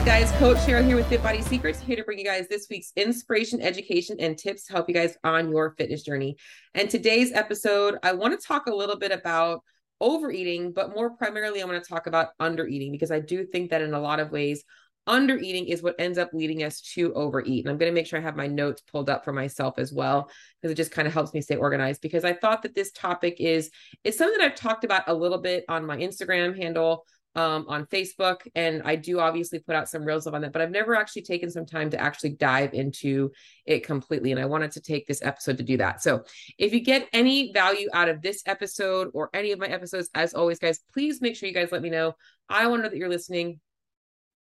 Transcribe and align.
up, 0.00 0.06
guys? 0.06 0.32
Coach 0.32 0.56
Cheryl 0.58 0.86
here 0.86 0.96
with 0.96 1.08
Fit 1.08 1.22
Body 1.22 1.42
Secrets, 1.42 1.78
here 1.78 1.96
to 1.96 2.04
bring 2.04 2.18
you 2.18 2.24
guys 2.24 2.48
this 2.48 2.68
week's 2.70 2.90
inspiration, 2.96 3.60
education, 3.60 4.16
and 4.18 4.38
tips 4.38 4.64
to 4.64 4.72
help 4.72 4.88
you 4.88 4.94
guys 4.94 5.14
on 5.24 5.50
your 5.50 5.74
fitness 5.76 6.02
journey. 6.02 6.36
And 6.74 6.88
today's 6.88 7.32
episode, 7.32 7.98
I 8.02 8.14
want 8.14 8.38
to 8.38 8.46
talk 8.46 8.66
a 8.66 8.74
little 8.74 8.96
bit 8.96 9.12
about 9.12 9.62
overeating, 10.00 10.72
but 10.72 10.94
more 10.94 11.10
primarily, 11.10 11.60
I 11.60 11.66
want 11.66 11.82
to 11.82 11.86
talk 11.86 12.06
about 12.06 12.28
undereating 12.40 12.92
because 12.92 13.10
I 13.10 13.20
do 13.20 13.44
think 13.44 13.70
that 13.70 13.82
in 13.82 13.92
a 13.92 14.00
lot 14.00 14.20
of 14.20 14.30
ways, 14.30 14.64
undereating 15.06 15.66
is 15.66 15.82
what 15.82 15.96
ends 15.98 16.16
up 16.16 16.30
leading 16.32 16.62
us 16.62 16.80
to 16.94 17.12
overeat. 17.12 17.64
And 17.64 17.70
I'm 17.70 17.76
going 17.76 17.92
to 17.92 17.94
make 17.94 18.06
sure 18.06 18.18
I 18.18 18.22
have 18.22 18.36
my 18.36 18.46
notes 18.46 18.82
pulled 18.90 19.10
up 19.10 19.22
for 19.22 19.34
myself 19.34 19.78
as 19.78 19.92
well 19.92 20.30
because 20.62 20.72
it 20.72 20.76
just 20.76 20.92
kind 20.92 21.08
of 21.08 21.12
helps 21.12 21.34
me 21.34 21.42
stay 21.42 21.56
organized 21.56 22.00
because 22.00 22.24
I 22.24 22.32
thought 22.32 22.62
that 22.62 22.74
this 22.74 22.92
topic 22.92 23.36
is 23.38 23.70
it's 24.02 24.16
something 24.16 24.38
that 24.38 24.46
I've 24.46 24.58
talked 24.58 24.84
about 24.84 25.08
a 25.08 25.14
little 25.14 25.42
bit 25.42 25.64
on 25.68 25.84
my 25.84 25.98
Instagram 25.98 26.56
handle 26.56 27.04
um, 27.34 27.66
on 27.68 27.86
Facebook. 27.86 28.40
And 28.54 28.82
I 28.84 28.96
do 28.96 29.20
obviously 29.20 29.60
put 29.60 29.74
out 29.74 29.88
some 29.88 30.04
reels 30.04 30.26
on 30.26 30.40
that, 30.42 30.52
but 30.52 30.62
I've 30.62 30.70
never 30.70 30.96
actually 30.96 31.22
taken 31.22 31.50
some 31.50 31.66
time 31.66 31.90
to 31.90 32.00
actually 32.00 32.30
dive 32.30 32.74
into 32.74 33.30
it 33.66 33.84
completely. 33.84 34.32
And 34.32 34.40
I 34.40 34.46
wanted 34.46 34.72
to 34.72 34.80
take 34.80 35.06
this 35.06 35.22
episode 35.22 35.58
to 35.58 35.64
do 35.64 35.76
that. 35.76 36.02
So 36.02 36.24
if 36.58 36.72
you 36.72 36.80
get 36.80 37.08
any 37.12 37.52
value 37.52 37.88
out 37.92 38.08
of 38.08 38.22
this 38.22 38.42
episode 38.46 39.10
or 39.14 39.30
any 39.32 39.52
of 39.52 39.58
my 39.58 39.66
episodes, 39.66 40.10
as 40.14 40.34
always, 40.34 40.58
guys, 40.58 40.80
please 40.92 41.20
make 41.20 41.36
sure 41.36 41.48
you 41.48 41.54
guys 41.54 41.72
let 41.72 41.82
me 41.82 41.90
know. 41.90 42.14
I 42.48 42.66
want 42.66 42.80
to 42.80 42.82
know 42.84 42.90
that 42.90 42.98
you're 42.98 43.08
listening. 43.08 43.60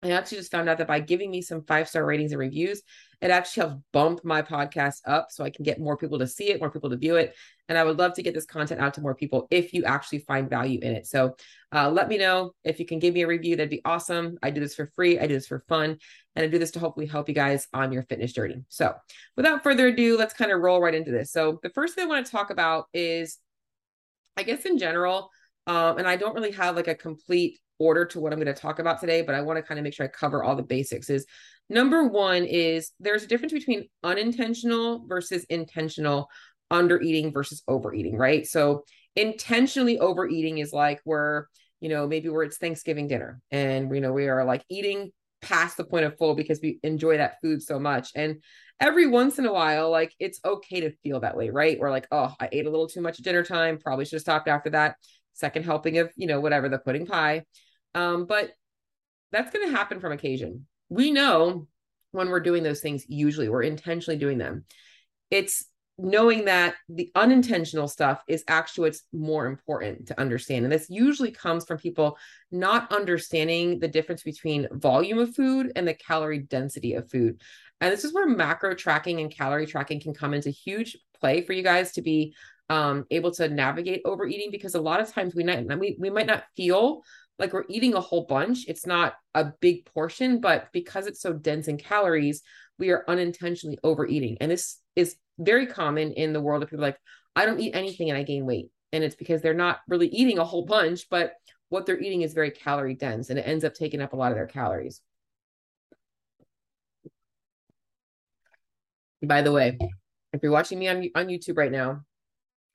I 0.04 0.10
actually 0.10 0.38
just 0.38 0.50
found 0.50 0.68
out 0.68 0.78
that 0.78 0.86
by 0.86 1.00
giving 1.00 1.30
me 1.30 1.40
some 1.40 1.62
five 1.62 1.88
star 1.88 2.04
ratings 2.04 2.32
and 2.32 2.38
reviews, 2.38 2.82
it 3.20 3.30
actually 3.30 3.68
helps 3.68 3.82
bump 3.92 4.24
my 4.24 4.42
podcast 4.42 5.00
up 5.06 5.28
so 5.30 5.44
I 5.44 5.50
can 5.50 5.64
get 5.64 5.80
more 5.80 5.96
people 5.96 6.19
to 6.19 6.27
see 6.27 6.50
it, 6.50 6.61
more 6.61 6.70
people 6.70 6.91
to 6.91 6.96
view 6.96 7.16
it. 7.16 7.34
And 7.69 7.78
I 7.78 7.84
would 7.84 7.98
love 7.98 8.12
to 8.14 8.22
get 8.22 8.34
this 8.34 8.44
content 8.44 8.80
out 8.80 8.92
to 8.94 9.00
more 9.00 9.14
people 9.14 9.48
if 9.50 9.72
you 9.72 9.84
actually 9.84 10.19
find 10.19 10.50
value 10.50 10.78
in 10.83 10.92
it. 10.92 11.06
So 11.06 11.36
uh, 11.74 11.91
let 11.91 12.08
me 12.08 12.19
know 12.19 12.55
if 12.64 12.78
you 12.78 12.84
can 12.84 12.98
give 12.98 13.14
me 13.14 13.22
a 13.22 13.27
review. 13.27 13.56
That'd 13.56 13.70
be 13.70 13.80
awesome. 13.84 14.36
I 14.42 14.50
do 14.50 14.61
this 14.61 14.74
for 14.74 14.91
free, 14.94 15.19
I 15.19 15.27
do 15.27 15.34
this 15.34 15.46
for 15.46 15.64
fun, 15.69 15.96
and 16.36 16.44
I 16.44 16.48
do 16.48 16.58
this 16.58 16.72
to 16.72 16.80
hopefully 16.80 17.06
help 17.06 17.28
you 17.28 17.34
guys 17.34 17.66
on 17.72 17.91
your 17.91 18.02
fitness 18.02 18.33
journey. 18.33 18.62
So 18.68 18.94
without 19.36 19.62
further 19.62 19.86
ado, 19.86 20.18
let's 20.18 20.34
kind 20.34 20.52
of 20.52 20.61
roll 20.61 20.80
right 20.80 20.94
into 20.94 21.11
this. 21.11 21.33
So 21.33 21.61
the 21.62 21.70
first 21.70 21.94
thing 21.94 22.05
I 22.05 22.08
want 22.08 22.27
to 22.27 22.33
talk 22.33 22.50
about 22.50 22.86
is, 22.92 23.39
I 24.36 24.42
guess 24.42 24.66
in 24.66 24.77
general, 24.77 25.30
um, 25.66 25.96
and 25.96 26.06
I 26.06 26.16
don't 26.16 26.34
really 26.34 26.50
have 26.50 26.77
like 26.77 26.89
a 26.89 26.94
complete 26.94 27.58
order 27.78 28.05
to 28.05 28.20
what 28.20 28.33
I'm 28.33 28.39
going 28.39 28.55
to 28.55 28.61
talk 28.61 28.78
about 28.78 29.00
today, 29.00 29.22
but 29.22 29.34
I 29.34 29.42
want 29.42 29.58
to 29.58 29.62
kind 29.62 29.78
of 29.78 29.84
make 29.84 29.94
sure 29.94 30.06
I 30.06 30.08
cover 30.08 30.42
all 30.42 30.56
the 30.56 30.62
basics. 30.62 31.11
Is 31.11 31.27
number 31.69 32.05
one 32.05 32.44
is 32.44 32.92
there's 33.00 33.25
a 33.25 33.27
difference 33.27 33.53
between 33.53 33.89
unintentional 34.03 35.06
versus 35.06 35.44
intentional 35.44 36.28
undereating 36.72 37.33
versus 37.33 37.62
overeating, 37.69 38.17
right? 38.17 38.47
So 38.47 38.84
intentionally 39.17 39.98
overeating 39.98 40.58
is 40.58 40.72
like 40.72 41.00
where, 41.05 41.48
you 41.80 41.89
know, 41.89 42.06
maybe 42.06 42.28
where 42.28 42.42
it's 42.42 42.58
Thanksgiving 42.58 43.08
dinner 43.08 43.41
and, 43.50 43.95
you 43.95 44.00
know, 44.00 44.12
we 44.12 44.28
are 44.28 44.45
like 44.45 44.64
eating 44.69 45.11
past 45.42 45.77
the 45.77 45.84
point 45.84 46.06
of 46.06 46.17
full 46.17 46.34
because 46.34 46.61
we 46.62 46.78
enjoy 46.83 47.19
that 47.19 47.36
food 47.42 47.62
so 47.62 47.78
much. 47.78 48.11
And 48.14 48.42
every 48.80 49.06
once 49.06 49.39
in 49.39 49.47
a 49.47 49.52
while, 49.52 49.91
like 49.91 50.14
it's 50.19 50.41
okay 50.45 50.80
to 50.80 50.92
feel 51.02 51.20
that 51.20 51.36
way, 51.36 51.50
right? 51.50 51.77
Or 51.80 51.91
like, 51.91 52.08
oh, 52.11 52.34
I 52.41 52.48
ate 52.50 52.67
a 52.67 52.70
little 52.70 52.89
too 52.89 53.02
much 53.02 53.19
at 53.19 53.25
dinner 53.25 53.45
time, 53.45 53.78
probably 53.78 54.05
should 54.05 54.17
have 54.17 54.22
stopped 54.22 54.48
after 54.48 54.70
that 54.70 54.97
second 55.34 55.64
helping 55.64 55.98
of, 55.98 56.10
you 56.16 56.27
know, 56.27 56.40
whatever 56.40 56.68
the 56.68 56.78
pudding 56.78 57.06
pie. 57.06 57.44
Um, 57.94 58.27
but 58.27 58.50
that's 59.32 59.50
going 59.50 59.68
to 59.68 59.77
happen 59.77 60.00
from 60.00 60.12
occasion. 60.12 60.66
We 60.88 61.10
know 61.10 61.68
when 62.12 62.28
we're 62.28 62.40
doing 62.40 62.62
those 62.62 62.80
things, 62.80 63.04
usually 63.08 63.48
we're 63.48 63.62
intentionally 63.62 64.18
doing 64.18 64.38
them. 64.38 64.64
It's 65.30 65.66
knowing 65.96 66.46
that 66.46 66.74
the 66.88 67.10
unintentional 67.14 67.86
stuff 67.86 68.22
is 68.27 68.44
actually 68.48 68.89
what's 68.89 69.02
more 69.12 69.46
important 69.46 70.08
to 70.08 70.20
understand. 70.20 70.64
And 70.64 70.73
this 70.73 70.90
usually 70.90 71.30
comes 71.30 71.64
from 71.64 71.78
people 71.78 72.18
not 72.50 72.92
understanding 72.92 73.78
the 73.78 73.89
difference 73.89 74.23
between 74.23 74.68
volume 74.73 75.18
of 75.18 75.34
food 75.34 75.73
and 75.77 75.86
the 75.86 75.94
calorie 75.94 76.40
density 76.40 76.94
of 76.94 77.11
food. 77.11 77.40
And 77.80 77.92
this 77.92 78.05
is 78.05 78.12
where 78.12 78.27
macro 78.27 78.74
tracking 78.74 79.20
and 79.20 79.30
calorie 79.30 79.67
tracking 79.67 80.00
can 80.00 80.14
come 80.14 80.34
into 80.34 80.50
huge 80.50 80.96
play 81.20 81.42
for 81.42 81.52
you 81.52 81.62
guys 81.62 81.92
to 81.92 82.02
be 82.02 82.34
um, 82.70 83.05
able 83.11 83.30
to 83.33 83.48
navigate 83.48 84.02
overeating 84.05 84.51
because 84.51 84.75
a 84.75 84.80
lot 84.80 85.01
of 85.01 85.13
times 85.13 85.35
we 85.35 85.45
we, 85.45 85.97
we 85.98 86.11
might 86.11 86.27
not 86.27 86.45
feel 86.57 87.02
like 87.39 87.52
we're 87.52 87.64
eating 87.69 87.95
a 87.95 88.01
whole 88.01 88.27
bunch. 88.27 88.67
It's 88.69 88.86
not 88.86 89.14
a 89.35 89.52
big 89.61 89.85
portion, 89.86 90.41
but 90.41 90.69
because 90.73 91.07
it's 91.07 91.20
so 91.20 91.33
dense 91.33 91.69
in 91.69 91.79
calories, 91.79 92.42
we 92.79 92.91
are 92.91 93.05
unintentionally 93.08 93.79
overeating. 93.83 94.39
And 94.41 94.51
this 94.51 94.79
is 94.95 95.17
very 95.39 95.67
common 95.67 96.13
in 96.13 96.33
the 96.33 96.41
world 96.41 96.63
of 96.63 96.70
people 96.70 96.83
like, 96.83 96.98
I 97.35 97.47
don't 97.47 97.61
eat 97.61 97.74
anything 97.74 98.08
and 98.11 98.19
I 98.19 98.23
gain 98.23 98.47
weight. 98.47 98.70
And 98.92 99.03
it's 99.03 99.17
because 99.17 99.42
they're 99.42 99.55
not 99.55 99.80
really 99.89 100.07
eating 100.08 100.39
a 100.39 100.45
whole 100.45 100.64
bunch, 100.64 101.08
but 101.11 101.33
what 101.69 101.86
they're 101.86 102.01
eating 102.01 102.23
is 102.23 102.35
very 102.35 102.53
calorie 102.53 102.95
dense 102.95 103.30
and 103.30 103.39
it 103.39 103.42
ends 103.42 103.64
up 103.64 103.74
taking 103.74 104.01
up 104.01 104.13
a 104.13 104.17
lot 104.17 104.30
of 104.30 104.36
their 104.36 104.47
calories. 104.47 105.01
By 109.23 109.42
the 109.42 109.51
way, 109.51 109.79
if 110.33 110.42
you're 110.42 110.53
watching 110.53 110.79
me 110.79 110.89
on, 110.89 111.08
on 111.17 111.27
YouTube 111.27 111.57
right 111.57 111.73
now, 111.73 112.03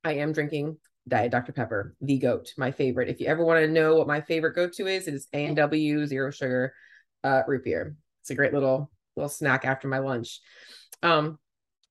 I 0.03 0.13
am 0.13 0.31
drinking 0.31 0.77
Diet 1.07 1.31
Dr. 1.31 1.51
Pepper, 1.51 1.95
the 2.01 2.19
goat, 2.19 2.53
my 2.57 2.71
favorite. 2.71 3.09
If 3.09 3.19
you 3.19 3.27
ever 3.27 3.43
want 3.43 3.59
to 3.59 3.71
know 3.71 3.95
what 3.95 4.07
my 4.07 4.21
favorite 4.21 4.55
go 4.55 4.69
to 4.69 4.87
is, 4.87 5.07
it 5.07 5.13
is 5.13 5.27
A 5.33 5.45
and 5.45 5.55
W 5.55 6.05
zero 6.05 6.31
sugar 6.31 6.73
uh, 7.23 7.41
root 7.47 7.63
beer. 7.63 7.95
It's 8.21 8.29
a 8.29 8.35
great 8.35 8.53
little 8.53 8.91
little 9.15 9.29
snack 9.29 9.65
after 9.65 9.87
my 9.87 9.99
lunch. 9.99 10.39
Um, 11.03 11.39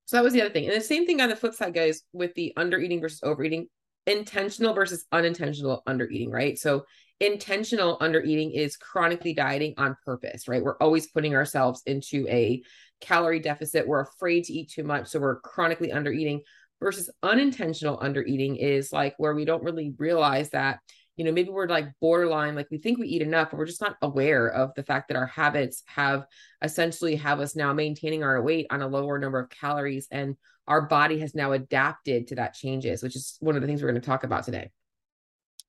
so 0.06 0.16
that 0.16 0.24
was 0.24 0.32
the 0.32 0.40
other 0.40 0.50
thing. 0.50 0.66
And 0.66 0.76
the 0.76 0.80
same 0.80 1.04
thing 1.04 1.20
on 1.20 1.28
the 1.28 1.36
flip 1.36 1.54
side, 1.54 1.74
guys, 1.74 2.02
with 2.12 2.34
the 2.34 2.54
under 2.56 2.78
eating 2.78 3.00
versus 3.00 3.20
overeating, 3.22 3.68
intentional 4.06 4.72
versus 4.72 5.04
unintentional 5.12 5.82
under 5.86 6.08
eating, 6.08 6.30
right? 6.30 6.58
So 6.58 6.86
intentional 7.20 7.98
under 8.00 8.22
eating 8.22 8.52
is 8.52 8.76
chronically 8.76 9.34
dieting 9.34 9.74
on 9.76 9.96
purpose, 10.04 10.48
right? 10.48 10.62
We're 10.62 10.78
always 10.78 11.08
putting 11.08 11.34
ourselves 11.34 11.82
into 11.84 12.26
a 12.28 12.62
calorie 13.00 13.40
deficit. 13.40 13.86
We're 13.86 14.00
afraid 14.00 14.44
to 14.44 14.52
eat 14.54 14.70
too 14.70 14.84
much. 14.84 15.08
So 15.08 15.20
we're 15.20 15.40
chronically 15.40 15.92
under 15.92 16.12
eating 16.12 16.40
versus 16.80 17.10
unintentional 17.22 17.98
under 18.00 18.22
eating 18.22 18.56
is 18.56 18.92
like 18.92 19.14
where 19.18 19.34
we 19.34 19.44
don't 19.44 19.62
really 19.62 19.94
realize 19.98 20.50
that 20.50 20.80
you 21.16 21.24
know 21.24 21.32
maybe 21.32 21.50
we're 21.50 21.66
like 21.66 21.88
borderline 22.00 22.54
like 22.54 22.68
we 22.70 22.78
think 22.78 22.98
we 22.98 23.08
eat 23.08 23.22
enough 23.22 23.50
but 23.50 23.58
we're 23.58 23.66
just 23.66 23.80
not 23.80 23.96
aware 24.02 24.48
of 24.48 24.72
the 24.74 24.84
fact 24.84 25.08
that 25.08 25.16
our 25.16 25.26
habits 25.26 25.82
have 25.86 26.24
essentially 26.62 27.16
have 27.16 27.40
us 27.40 27.56
now 27.56 27.72
maintaining 27.72 28.22
our 28.22 28.40
weight 28.40 28.66
on 28.70 28.82
a 28.82 28.88
lower 28.88 29.18
number 29.18 29.40
of 29.40 29.50
calories 29.50 30.06
and 30.10 30.36
our 30.66 30.82
body 30.82 31.18
has 31.18 31.34
now 31.34 31.52
adapted 31.52 32.28
to 32.28 32.36
that 32.36 32.54
changes 32.54 33.02
which 33.02 33.16
is 33.16 33.36
one 33.40 33.56
of 33.56 33.60
the 33.60 33.66
things 33.66 33.82
we're 33.82 33.90
going 33.90 34.00
to 34.00 34.06
talk 34.06 34.24
about 34.24 34.44
today. 34.44 34.70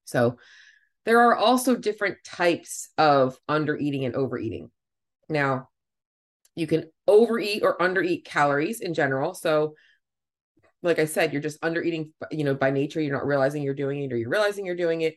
So 0.06 0.38
there 1.06 1.22
are 1.22 1.36
also 1.36 1.76
different 1.76 2.18
types 2.24 2.90
of 2.98 3.38
under 3.48 3.78
eating 3.78 4.06
and 4.06 4.16
overeating. 4.16 4.70
Now 5.30 5.70
you 6.56 6.68
can 6.68 6.92
overeat 7.08 7.64
or 7.64 7.78
undereat 7.78 8.26
calories 8.26 8.82
in 8.82 8.94
general. 8.94 9.34
So 9.34 9.76
like 10.82 11.00
I 11.00 11.06
said, 11.06 11.34
you're 11.34 11.42
just 11.42 11.60
under 11.62 11.82
eating, 11.82 12.14
you 12.32 12.44
know, 12.44 12.56
by 12.56 12.72
nature, 12.72 13.02
you're 13.02 13.16
not 13.16 13.26
realizing 13.26 13.64
you're 13.64 13.74
doing 13.74 14.04
it, 14.04 14.14
or 14.14 14.18
you're 14.18 14.30
realizing 14.30 14.66
you're 14.66 14.76
doing 14.76 15.02
it, 15.02 15.16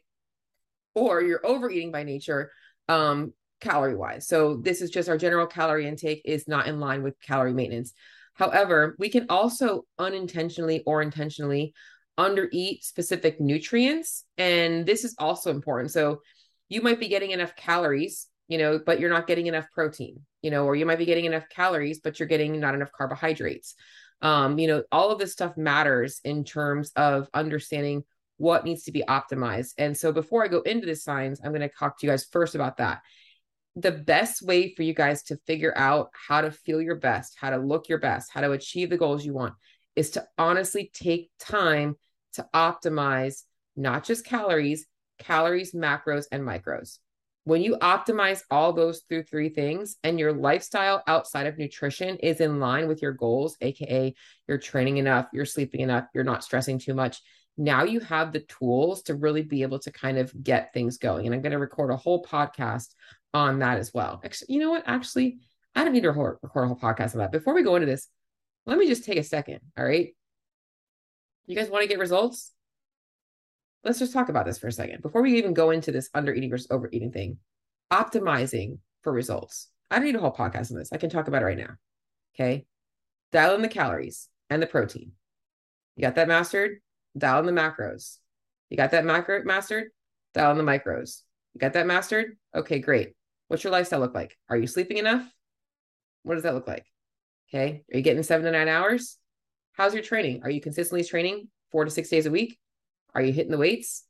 or 0.94 1.22
you're 1.22 1.44
overeating 1.46 1.92
by 1.92 2.02
nature, 2.02 2.50
um, 2.88 3.32
calorie 3.60 3.94
wise. 3.94 4.26
So 4.26 4.56
this 4.56 4.82
is 4.82 4.90
just 4.90 5.08
our 5.08 5.16
general 5.16 5.46
calorie 5.46 5.86
intake 5.86 6.22
is 6.24 6.48
not 6.48 6.66
in 6.66 6.80
line 6.80 7.02
with 7.02 7.20
calorie 7.20 7.54
maintenance. 7.54 7.92
However, 8.34 8.96
we 8.98 9.08
can 9.08 9.26
also 9.28 9.84
unintentionally 9.98 10.82
or 10.84 11.00
intentionally 11.00 11.74
undereat 12.18 12.82
specific 12.82 13.40
nutrients. 13.40 14.24
And 14.36 14.84
this 14.84 15.04
is 15.04 15.14
also 15.18 15.50
important. 15.50 15.92
So 15.92 16.22
you 16.68 16.82
might 16.82 16.98
be 16.98 17.08
getting 17.08 17.30
enough 17.30 17.54
calories, 17.54 18.26
you 18.48 18.58
know, 18.58 18.80
but 18.84 18.98
you're 18.98 19.10
not 19.10 19.26
getting 19.26 19.46
enough 19.46 19.66
protein, 19.72 20.20
you 20.42 20.50
know, 20.50 20.64
or 20.64 20.74
you 20.74 20.86
might 20.86 20.98
be 20.98 21.04
getting 21.04 21.24
enough 21.24 21.48
calories, 21.48 22.00
but 22.00 22.18
you're 22.18 22.28
getting 22.28 22.58
not 22.58 22.74
enough 22.74 22.90
carbohydrates 22.96 23.74
um, 24.22 24.58
you 24.58 24.68
know, 24.68 24.84
all 24.92 25.10
of 25.10 25.18
this 25.18 25.32
stuff 25.32 25.56
matters 25.56 26.20
in 26.24 26.44
terms 26.44 26.92
of 26.96 27.28
understanding 27.34 28.04
what 28.36 28.64
needs 28.64 28.84
to 28.84 28.92
be 28.92 29.04
optimized. 29.06 29.74
And 29.78 29.96
so 29.96 30.12
before 30.12 30.44
I 30.44 30.48
go 30.48 30.62
into 30.62 30.86
the 30.86 30.96
signs, 30.96 31.40
I'm 31.42 31.50
going 31.52 31.60
to 31.60 31.68
talk 31.68 31.98
to 31.98 32.06
you 32.06 32.12
guys 32.12 32.24
first 32.24 32.54
about 32.54 32.78
that. 32.78 33.02
The 33.76 33.92
best 33.92 34.42
way 34.42 34.74
for 34.74 34.82
you 34.82 34.94
guys 34.94 35.22
to 35.24 35.38
figure 35.46 35.76
out 35.76 36.10
how 36.12 36.40
to 36.40 36.50
feel 36.50 36.80
your 36.80 36.96
best, 36.96 37.36
how 37.38 37.50
to 37.50 37.56
look 37.56 37.88
your 37.88 37.98
best, 37.98 38.30
how 38.32 38.40
to 38.40 38.52
achieve 38.52 38.90
the 38.90 38.96
goals 38.96 39.24
you 39.24 39.34
want 39.34 39.54
is 39.96 40.10
to 40.10 40.26
honestly 40.38 40.90
take 40.94 41.30
time 41.38 41.96
to 42.34 42.46
optimize 42.54 43.42
not 43.76 44.04
just 44.04 44.24
calories, 44.24 44.86
calories, 45.18 45.72
macros, 45.72 46.26
and 46.30 46.42
micros. 46.42 46.98
When 47.44 47.62
you 47.62 47.76
optimize 47.78 48.42
all 48.50 48.72
those 48.72 49.02
through 49.08 49.24
three 49.24 49.48
things 49.48 49.96
and 50.04 50.18
your 50.18 50.32
lifestyle 50.32 51.02
outside 51.08 51.46
of 51.46 51.58
nutrition 51.58 52.16
is 52.18 52.40
in 52.40 52.60
line 52.60 52.86
with 52.86 53.02
your 53.02 53.12
goals, 53.12 53.56
AKA 53.60 54.14
you're 54.46 54.58
training 54.58 54.98
enough, 54.98 55.26
you're 55.32 55.44
sleeping 55.44 55.80
enough, 55.80 56.04
you're 56.14 56.22
not 56.22 56.44
stressing 56.44 56.78
too 56.78 56.94
much, 56.94 57.20
now 57.56 57.82
you 57.82 58.00
have 58.00 58.32
the 58.32 58.40
tools 58.40 59.02
to 59.02 59.14
really 59.14 59.42
be 59.42 59.62
able 59.62 59.78
to 59.80 59.90
kind 59.90 60.18
of 60.18 60.32
get 60.42 60.72
things 60.72 60.98
going. 60.98 61.26
And 61.26 61.34
I'm 61.34 61.42
going 61.42 61.52
to 61.52 61.58
record 61.58 61.90
a 61.90 61.96
whole 61.96 62.24
podcast 62.24 62.88
on 63.34 63.58
that 63.58 63.78
as 63.78 63.92
well. 63.92 64.20
Actually, 64.24 64.54
you 64.54 64.60
know 64.60 64.70
what? 64.70 64.84
Actually, 64.86 65.38
I 65.74 65.84
don't 65.84 65.92
need 65.92 66.02
to 66.02 66.08
record, 66.08 66.38
record 66.42 66.64
a 66.64 66.66
whole 66.68 66.76
podcast 66.76 67.14
on 67.14 67.18
that. 67.18 67.32
Before 67.32 67.54
we 67.54 67.62
go 67.62 67.76
into 67.76 67.86
this, 67.86 68.08
let 68.66 68.78
me 68.78 68.86
just 68.86 69.04
take 69.04 69.18
a 69.18 69.24
second. 69.24 69.60
All 69.76 69.84
right. 69.84 70.14
You 71.46 71.56
guys 71.56 71.68
want 71.68 71.82
to 71.82 71.88
get 71.88 71.98
results? 71.98 72.52
Let's 73.84 73.98
just 73.98 74.12
talk 74.12 74.28
about 74.28 74.46
this 74.46 74.58
for 74.58 74.68
a 74.68 74.72
second 74.72 75.02
before 75.02 75.22
we 75.22 75.38
even 75.38 75.54
go 75.54 75.70
into 75.70 75.92
this 75.92 76.08
under 76.14 76.32
eating 76.32 76.50
versus 76.50 76.68
overeating 76.70 77.12
thing. 77.12 77.38
Optimizing 77.92 78.78
for 79.02 79.12
results. 79.12 79.68
I 79.90 79.96
don't 79.96 80.06
need 80.06 80.16
a 80.16 80.20
whole 80.20 80.32
podcast 80.32 80.70
on 80.70 80.78
this. 80.78 80.92
I 80.92 80.96
can 80.96 81.10
talk 81.10 81.28
about 81.28 81.42
it 81.42 81.46
right 81.46 81.58
now. 81.58 81.74
Okay. 82.34 82.64
Dial 83.32 83.54
in 83.54 83.62
the 83.62 83.68
calories 83.68 84.28
and 84.48 84.62
the 84.62 84.66
protein. 84.66 85.12
You 85.96 86.02
got 86.02 86.14
that 86.14 86.28
mastered? 86.28 86.78
Dial 87.16 87.40
in 87.40 87.46
the 87.46 87.60
macros. 87.60 88.18
You 88.70 88.76
got 88.76 88.92
that 88.92 89.04
macro 89.04 89.42
mastered? 89.44 89.88
Dial 90.32 90.52
in 90.52 90.58
the 90.58 90.64
micros. 90.64 91.22
You 91.52 91.58
got 91.58 91.74
that 91.74 91.86
mastered? 91.86 92.38
Okay, 92.54 92.78
great. 92.78 93.12
What's 93.48 93.64
your 93.64 93.72
lifestyle 93.72 94.00
look 94.00 94.14
like? 94.14 94.36
Are 94.48 94.56
you 94.56 94.66
sleeping 94.66 94.96
enough? 94.96 95.28
What 96.22 96.34
does 96.34 96.44
that 96.44 96.54
look 96.54 96.66
like? 96.66 96.86
Okay. 97.50 97.82
Are 97.92 97.96
you 97.96 98.02
getting 98.02 98.22
seven 98.22 98.46
to 98.46 98.52
nine 98.52 98.68
hours? 98.68 99.18
How's 99.72 99.92
your 99.92 100.02
training? 100.02 100.40
Are 100.42 100.50
you 100.50 100.62
consistently 100.62 101.04
training 101.04 101.48
four 101.70 101.84
to 101.84 101.90
six 101.90 102.08
days 102.08 102.24
a 102.24 102.30
week? 102.30 102.58
Are 103.14 103.22
you 103.22 103.32
hitting 103.32 103.50
the 103.50 103.58
weights? 103.58 104.04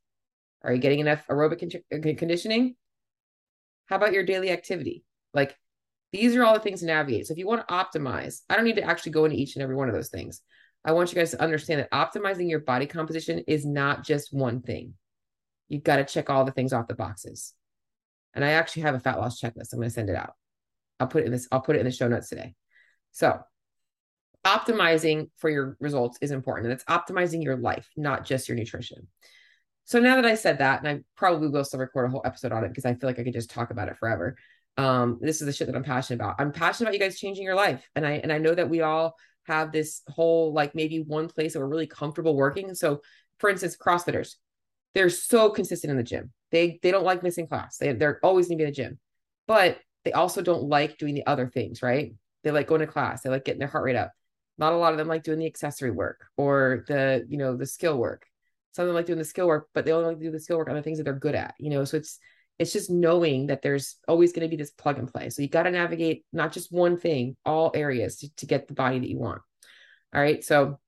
Are 0.62 0.72
you 0.72 0.80
getting 0.80 1.00
enough 1.00 1.26
aerobic 1.28 1.74
uh, 1.74 1.98
con- 2.00 2.16
conditioning? 2.16 2.76
How 3.86 3.96
about 3.96 4.12
your 4.12 4.24
daily 4.24 4.50
activity? 4.50 5.04
Like 5.34 5.56
these 6.12 6.36
are 6.36 6.44
all 6.44 6.54
the 6.54 6.60
things 6.60 6.80
to 6.80 6.86
navigate. 6.86 7.26
So 7.26 7.32
if 7.32 7.38
you 7.38 7.46
want 7.46 7.66
to 7.66 7.74
optimize, 7.74 8.42
I 8.48 8.56
don't 8.56 8.64
need 8.64 8.76
to 8.76 8.84
actually 8.84 9.12
go 9.12 9.24
into 9.24 9.36
each 9.36 9.56
and 9.56 9.62
every 9.62 9.74
one 9.74 9.88
of 9.88 9.94
those 9.94 10.10
things. 10.10 10.40
I 10.84 10.92
want 10.92 11.10
you 11.10 11.16
guys 11.16 11.30
to 11.30 11.42
understand 11.42 11.80
that 11.80 11.90
optimizing 11.90 12.50
your 12.50 12.60
body 12.60 12.86
composition 12.86 13.40
is 13.46 13.64
not 13.64 14.04
just 14.04 14.32
one 14.32 14.62
thing. 14.62 14.94
You've 15.68 15.84
got 15.84 15.96
to 15.96 16.04
check 16.04 16.28
all 16.28 16.44
the 16.44 16.52
things 16.52 16.72
off 16.72 16.88
the 16.88 16.94
boxes. 16.94 17.54
And 18.34 18.44
I 18.44 18.52
actually 18.52 18.82
have 18.82 18.94
a 18.94 19.00
fat 19.00 19.18
loss 19.18 19.40
checklist. 19.40 19.72
I'm 19.72 19.78
going 19.78 19.88
to 19.88 19.94
send 19.94 20.10
it 20.10 20.16
out. 20.16 20.34
I'll 20.98 21.06
put 21.06 21.22
it 21.22 21.26
in 21.26 21.32
this, 21.32 21.48
I'll 21.50 21.60
put 21.60 21.76
it 21.76 21.80
in 21.80 21.86
the 21.86 21.92
show 21.92 22.08
notes 22.08 22.28
today. 22.28 22.54
So 23.12 23.40
optimizing 24.44 25.30
for 25.38 25.50
your 25.50 25.76
results 25.80 26.18
is 26.20 26.30
important. 26.30 26.66
And 26.66 26.72
it's 26.72 26.84
optimizing 26.84 27.42
your 27.42 27.56
life, 27.56 27.88
not 27.96 28.24
just 28.24 28.48
your 28.48 28.56
nutrition. 28.56 29.06
So 29.84 29.98
now 30.00 30.16
that 30.16 30.26
I 30.26 30.34
said 30.34 30.58
that, 30.58 30.80
and 30.80 30.88
I 30.88 31.00
probably 31.16 31.48
will 31.48 31.64
still 31.64 31.80
record 31.80 32.06
a 32.06 32.08
whole 32.08 32.22
episode 32.24 32.52
on 32.52 32.64
it 32.64 32.68
because 32.68 32.84
I 32.84 32.94
feel 32.94 33.08
like 33.08 33.18
I 33.18 33.24
could 33.24 33.32
just 33.32 33.50
talk 33.50 33.70
about 33.70 33.88
it 33.88 33.96
forever. 33.98 34.36
Um, 34.76 35.18
this 35.20 35.40
is 35.40 35.46
the 35.46 35.52
shit 35.52 35.66
that 35.66 35.76
I'm 35.76 35.82
passionate 35.82 36.20
about. 36.20 36.36
I'm 36.38 36.52
passionate 36.52 36.88
about 36.88 36.94
you 36.94 37.00
guys 37.00 37.18
changing 37.18 37.44
your 37.44 37.54
life. 37.54 37.86
And 37.94 38.06
I 38.06 38.12
and 38.12 38.32
I 38.32 38.38
know 38.38 38.54
that 38.54 38.70
we 38.70 38.80
all 38.80 39.16
have 39.44 39.72
this 39.72 40.02
whole 40.08 40.52
like 40.52 40.74
maybe 40.74 41.00
one 41.00 41.28
place 41.28 41.52
that 41.52 41.60
we're 41.60 41.66
really 41.66 41.86
comfortable 41.86 42.36
working. 42.36 42.74
So 42.74 43.02
for 43.38 43.50
instance, 43.50 43.76
CrossFitters, 43.76 44.36
they're 44.94 45.10
so 45.10 45.50
consistent 45.50 45.90
in 45.90 45.96
the 45.96 46.02
gym. 46.02 46.32
They 46.52 46.78
they 46.82 46.90
don't 46.90 47.04
like 47.04 47.22
missing 47.22 47.46
class. 47.46 47.76
They 47.76 47.92
they're 47.92 48.20
always 48.22 48.48
need 48.48 48.56
to 48.56 48.58
be 48.58 48.64
in 48.64 48.70
the 48.70 48.74
gym. 48.74 48.98
But 49.46 49.78
they 50.04 50.12
also 50.12 50.42
don't 50.42 50.64
like 50.64 50.98
doing 50.98 51.14
the 51.14 51.26
other 51.26 51.48
things, 51.48 51.82
right? 51.82 52.14
They 52.44 52.50
like 52.50 52.66
going 52.66 52.80
to 52.80 52.86
class. 52.86 53.22
They 53.22 53.30
like 53.30 53.44
getting 53.44 53.58
their 53.58 53.68
heart 53.68 53.84
rate 53.84 53.96
up. 53.96 54.12
Not 54.58 54.72
a 54.72 54.76
lot 54.76 54.92
of 54.92 54.98
them 54.98 55.08
like 55.08 55.22
doing 55.22 55.38
the 55.38 55.46
accessory 55.46 55.90
work 55.90 56.26
or 56.36 56.84
the, 56.88 57.24
you 57.28 57.38
know, 57.38 57.56
the 57.56 57.66
skill 57.66 57.98
work. 57.98 58.26
Some 58.72 58.84
of 58.84 58.88
them 58.88 58.94
like 58.94 59.06
doing 59.06 59.18
the 59.18 59.24
skill 59.24 59.46
work, 59.46 59.68
but 59.74 59.84
they 59.84 59.92
only 59.92 60.08
like 60.08 60.18
to 60.18 60.24
do 60.24 60.30
the 60.30 60.40
skill 60.40 60.58
work 60.58 60.68
on 60.68 60.76
the 60.76 60.82
things 60.82 60.98
that 60.98 61.04
they're 61.04 61.14
good 61.14 61.34
at, 61.34 61.54
you 61.58 61.70
know. 61.70 61.84
So 61.84 61.96
it's 61.96 62.18
it's 62.58 62.72
just 62.72 62.90
knowing 62.90 63.46
that 63.46 63.62
there's 63.62 63.96
always 64.06 64.32
going 64.32 64.48
to 64.48 64.54
be 64.54 64.60
this 64.60 64.70
plug 64.70 64.98
and 64.98 65.12
play. 65.12 65.30
So 65.30 65.42
you 65.42 65.48
got 65.48 65.64
to 65.64 65.70
navigate 65.70 66.24
not 66.32 66.52
just 66.52 66.70
one 66.70 66.96
thing, 66.98 67.36
all 67.44 67.72
areas 67.74 68.18
to, 68.18 68.34
to 68.36 68.46
get 68.46 68.68
the 68.68 68.74
body 68.74 68.98
that 68.98 69.08
you 69.08 69.18
want. 69.18 69.42
All 70.14 70.20
right. 70.20 70.44
So 70.44 70.78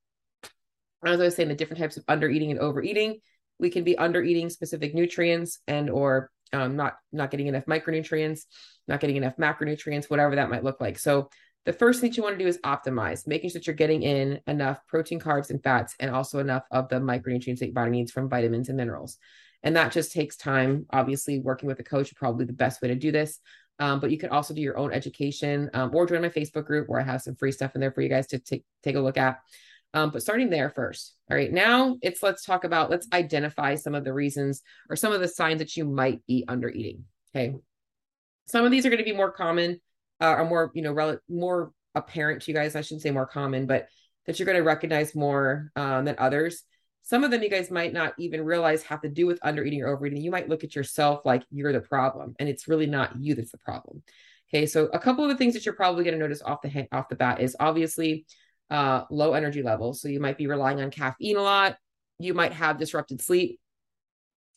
as 1.04 1.20
I 1.20 1.24
was 1.24 1.34
saying, 1.34 1.48
the 1.48 1.54
different 1.54 1.80
types 1.80 1.96
of 1.96 2.04
under 2.06 2.28
eating 2.28 2.50
and 2.50 2.60
overeating, 2.60 3.20
we 3.58 3.70
can 3.70 3.84
be 3.84 3.96
under 3.98 4.22
eating 4.22 4.50
specific 4.50 4.94
nutrients 4.94 5.58
and 5.66 5.90
or 5.90 6.30
um, 6.52 6.76
not 6.76 6.94
not 7.12 7.30
getting 7.30 7.46
enough 7.46 7.66
micronutrients, 7.66 8.42
not 8.86 9.00
getting 9.00 9.16
enough 9.16 9.36
macronutrients, 9.36 10.08
whatever 10.08 10.36
that 10.36 10.50
might 10.50 10.64
look 10.64 10.80
like. 10.80 10.98
So 10.98 11.28
the 11.64 11.72
first 11.72 12.00
thing 12.00 12.12
you 12.12 12.22
want 12.22 12.38
to 12.38 12.44
do 12.44 12.48
is 12.48 12.58
optimize, 12.58 13.26
making 13.26 13.50
sure 13.50 13.58
that 13.58 13.66
you're 13.66 13.74
getting 13.74 14.02
in 14.02 14.40
enough 14.46 14.80
protein, 14.86 15.18
carbs, 15.18 15.50
and 15.50 15.62
fats, 15.62 15.94
and 15.98 16.10
also 16.10 16.38
enough 16.38 16.64
of 16.70 16.88
the 16.88 16.96
micronutrients 16.96 17.58
that 17.60 17.66
your 17.66 17.74
body 17.74 17.90
needs 17.90 18.12
from 18.12 18.28
vitamins 18.28 18.68
and 18.68 18.76
minerals. 18.76 19.16
And 19.62 19.76
that 19.76 19.92
just 19.92 20.12
takes 20.12 20.36
time. 20.36 20.84
Obviously, 20.90 21.38
working 21.38 21.66
with 21.66 21.80
a 21.80 21.84
coach 21.84 22.08
is 22.08 22.14
probably 22.14 22.44
the 22.44 22.52
best 22.52 22.82
way 22.82 22.88
to 22.88 22.94
do 22.94 23.10
this. 23.10 23.40
Um, 23.78 23.98
but 23.98 24.10
you 24.10 24.18
can 24.18 24.28
also 24.28 24.54
do 24.54 24.60
your 24.60 24.76
own 24.76 24.92
education 24.92 25.70
um, 25.74 25.90
or 25.94 26.06
join 26.06 26.22
my 26.22 26.28
Facebook 26.28 26.66
group 26.66 26.88
where 26.88 27.00
I 27.00 27.04
have 27.04 27.22
some 27.22 27.34
free 27.34 27.50
stuff 27.50 27.74
in 27.74 27.80
there 27.80 27.90
for 27.90 28.02
you 28.02 28.08
guys 28.08 28.26
to 28.28 28.38
take 28.38 28.64
take 28.82 28.94
a 28.94 29.00
look 29.00 29.16
at. 29.16 29.40
Um, 29.94 30.10
but 30.10 30.22
starting 30.22 30.50
there 30.50 30.70
first. 30.70 31.16
All 31.30 31.36
right, 31.36 31.50
now 31.50 31.96
it's 32.02 32.22
let's 32.22 32.44
talk 32.44 32.64
about 32.64 32.90
let's 32.90 33.08
identify 33.12 33.74
some 33.76 33.94
of 33.94 34.04
the 34.04 34.12
reasons 34.12 34.62
or 34.90 34.96
some 34.96 35.12
of 35.12 35.20
the 35.20 35.28
signs 35.28 35.58
that 35.58 35.76
you 35.76 35.86
might 35.86 36.24
be 36.26 36.44
under 36.46 36.68
eating. 36.68 37.04
Okay, 37.34 37.56
some 38.46 38.64
of 38.64 38.70
these 38.70 38.84
are 38.84 38.90
going 38.90 38.98
to 38.98 39.04
be 39.04 39.16
more 39.16 39.32
common 39.32 39.80
uh, 40.24 40.36
or 40.36 40.44
more 40.46 40.70
you 40.74 40.82
know 40.82 40.92
rel- 40.92 41.18
more 41.28 41.72
apparent 41.94 42.42
to 42.42 42.50
you 42.50 42.56
guys. 42.56 42.74
I 42.74 42.80
shouldn't 42.80 43.02
say 43.02 43.10
more 43.10 43.26
common, 43.26 43.66
but 43.66 43.88
that 44.26 44.38
you're 44.38 44.46
going 44.46 44.56
to 44.56 44.64
recognize 44.64 45.14
more 45.14 45.70
um, 45.76 46.06
than 46.06 46.16
others. 46.18 46.62
Some 47.02 47.22
of 47.22 47.30
them 47.30 47.42
you 47.42 47.50
guys 47.50 47.70
might 47.70 47.92
not 47.92 48.14
even 48.18 48.42
realize 48.42 48.82
have 48.84 49.02
to 49.02 49.10
do 49.10 49.26
with 49.26 49.38
under 49.42 49.62
eating 49.62 49.82
or 49.82 49.88
overeating. 49.88 50.22
You 50.22 50.30
might 50.30 50.48
look 50.48 50.64
at 50.64 50.74
yourself 50.74 51.20
like 51.26 51.44
you're 51.50 51.72
the 51.72 51.80
problem, 51.80 52.34
and 52.38 52.48
it's 52.48 52.66
really 52.68 52.86
not 52.86 53.16
you 53.18 53.34
that's 53.34 53.52
the 53.52 53.58
problem. 53.58 54.02
Okay, 54.48 54.66
so 54.66 54.86
a 54.86 54.98
couple 54.98 55.24
of 55.24 55.30
the 55.30 55.36
things 55.36 55.54
that 55.54 55.66
you're 55.66 55.74
probably 55.74 56.04
going 56.04 56.14
to 56.14 56.20
notice 56.20 56.40
off 56.42 56.62
the 56.62 56.88
off 56.92 57.08
the 57.10 57.16
bat 57.16 57.40
is 57.40 57.56
obviously 57.60 58.24
uh, 58.70 59.02
low 59.10 59.34
energy 59.34 59.62
levels. 59.62 60.00
So 60.00 60.08
you 60.08 60.20
might 60.20 60.38
be 60.38 60.46
relying 60.46 60.80
on 60.80 60.90
caffeine 60.90 61.36
a 61.36 61.42
lot. 61.42 61.76
You 62.18 62.32
might 62.32 62.52
have 62.52 62.78
disrupted 62.78 63.20
sleep. 63.20 63.60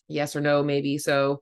Yes 0.07 0.35
or 0.35 0.41
no, 0.41 0.63
maybe. 0.63 0.97
So 0.97 1.41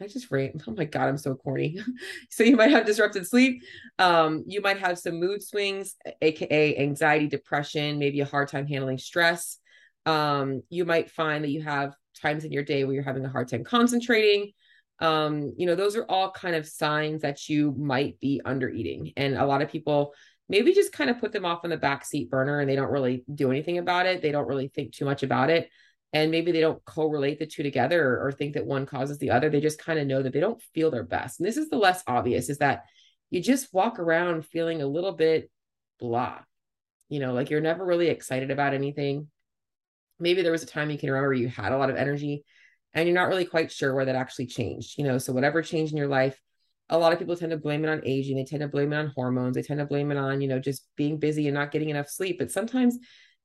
I 0.00 0.06
just 0.06 0.30
rate. 0.30 0.52
Oh 0.66 0.72
my 0.72 0.84
God, 0.84 1.08
I'm 1.08 1.18
so 1.18 1.34
corny. 1.34 1.78
so 2.30 2.44
you 2.44 2.56
might 2.56 2.70
have 2.70 2.86
disrupted 2.86 3.26
sleep. 3.26 3.62
Um, 3.98 4.44
you 4.46 4.60
might 4.60 4.78
have 4.78 4.98
some 4.98 5.18
mood 5.18 5.42
swings, 5.42 5.96
aka 6.22 6.78
anxiety, 6.78 7.26
depression, 7.26 7.98
maybe 7.98 8.20
a 8.20 8.24
hard 8.24 8.48
time 8.48 8.66
handling 8.66 8.98
stress. 8.98 9.58
Um, 10.06 10.62
you 10.70 10.84
might 10.84 11.10
find 11.10 11.42
that 11.44 11.50
you 11.50 11.62
have 11.62 11.94
times 12.20 12.44
in 12.44 12.52
your 12.52 12.62
day 12.62 12.84
where 12.84 12.94
you're 12.94 13.02
having 13.02 13.24
a 13.24 13.28
hard 13.28 13.48
time 13.48 13.64
concentrating. 13.64 14.52
Um, 15.00 15.52
you 15.56 15.66
know, 15.66 15.74
those 15.74 15.96
are 15.96 16.04
all 16.08 16.30
kind 16.30 16.56
of 16.56 16.66
signs 16.66 17.22
that 17.22 17.48
you 17.48 17.74
might 17.76 18.18
be 18.20 18.40
under 18.44 18.68
eating. 18.68 19.12
And 19.16 19.36
a 19.36 19.46
lot 19.46 19.62
of 19.62 19.70
people 19.70 20.14
maybe 20.48 20.72
just 20.72 20.92
kind 20.92 21.10
of 21.10 21.18
put 21.18 21.32
them 21.32 21.44
off 21.44 21.60
on 21.64 21.70
the 21.70 21.76
back 21.76 22.04
seat 22.04 22.30
burner 22.30 22.60
and 22.60 22.68
they 22.68 22.76
don't 22.76 22.90
really 22.90 23.24
do 23.32 23.50
anything 23.50 23.78
about 23.78 24.06
it. 24.06 24.22
They 24.22 24.32
don't 24.32 24.48
really 24.48 24.68
think 24.68 24.92
too 24.92 25.04
much 25.04 25.22
about 25.22 25.50
it. 25.50 25.68
And 26.12 26.30
maybe 26.30 26.52
they 26.52 26.60
don't 26.60 26.82
correlate 26.84 27.38
the 27.38 27.46
two 27.46 27.62
together 27.62 28.02
or, 28.02 28.26
or 28.26 28.32
think 28.32 28.54
that 28.54 28.64
one 28.64 28.86
causes 28.86 29.18
the 29.18 29.30
other. 29.30 29.50
They 29.50 29.60
just 29.60 29.78
kind 29.78 29.98
of 29.98 30.06
know 30.06 30.22
that 30.22 30.32
they 30.32 30.40
don't 30.40 30.62
feel 30.74 30.90
their 30.90 31.04
best. 31.04 31.38
And 31.38 31.46
this 31.46 31.58
is 31.58 31.68
the 31.68 31.76
less 31.76 32.02
obvious 32.06 32.48
is 32.48 32.58
that 32.58 32.84
you 33.30 33.42
just 33.42 33.74
walk 33.74 33.98
around 33.98 34.46
feeling 34.46 34.80
a 34.80 34.86
little 34.86 35.12
bit 35.12 35.50
blah. 36.00 36.38
You 37.10 37.20
know, 37.20 37.34
like 37.34 37.50
you're 37.50 37.60
never 37.60 37.84
really 37.84 38.08
excited 38.08 38.50
about 38.50 38.72
anything 38.72 39.28
maybe 40.18 40.42
there 40.42 40.52
was 40.52 40.62
a 40.62 40.66
time 40.66 40.90
you 40.90 40.98
can 40.98 41.10
remember 41.10 41.32
you 41.32 41.48
had 41.48 41.72
a 41.72 41.78
lot 41.78 41.90
of 41.90 41.96
energy 41.96 42.44
and 42.94 43.06
you're 43.06 43.14
not 43.14 43.28
really 43.28 43.44
quite 43.44 43.70
sure 43.70 43.94
where 43.94 44.04
that 44.04 44.16
actually 44.16 44.46
changed 44.46 44.98
you 44.98 45.04
know 45.04 45.18
so 45.18 45.32
whatever 45.32 45.62
changed 45.62 45.92
in 45.92 45.98
your 45.98 46.08
life 46.08 46.40
a 46.90 46.98
lot 46.98 47.12
of 47.12 47.18
people 47.18 47.36
tend 47.36 47.50
to 47.50 47.56
blame 47.56 47.84
it 47.84 47.90
on 47.90 48.02
aging 48.04 48.36
they 48.36 48.44
tend 48.44 48.62
to 48.62 48.68
blame 48.68 48.92
it 48.92 48.96
on 48.96 49.12
hormones 49.14 49.54
they 49.54 49.62
tend 49.62 49.78
to 49.78 49.86
blame 49.86 50.10
it 50.10 50.16
on 50.16 50.40
you 50.40 50.48
know 50.48 50.58
just 50.58 50.86
being 50.96 51.18
busy 51.18 51.46
and 51.46 51.54
not 51.54 51.70
getting 51.70 51.90
enough 51.90 52.08
sleep 52.08 52.38
but 52.38 52.50
sometimes 52.50 52.98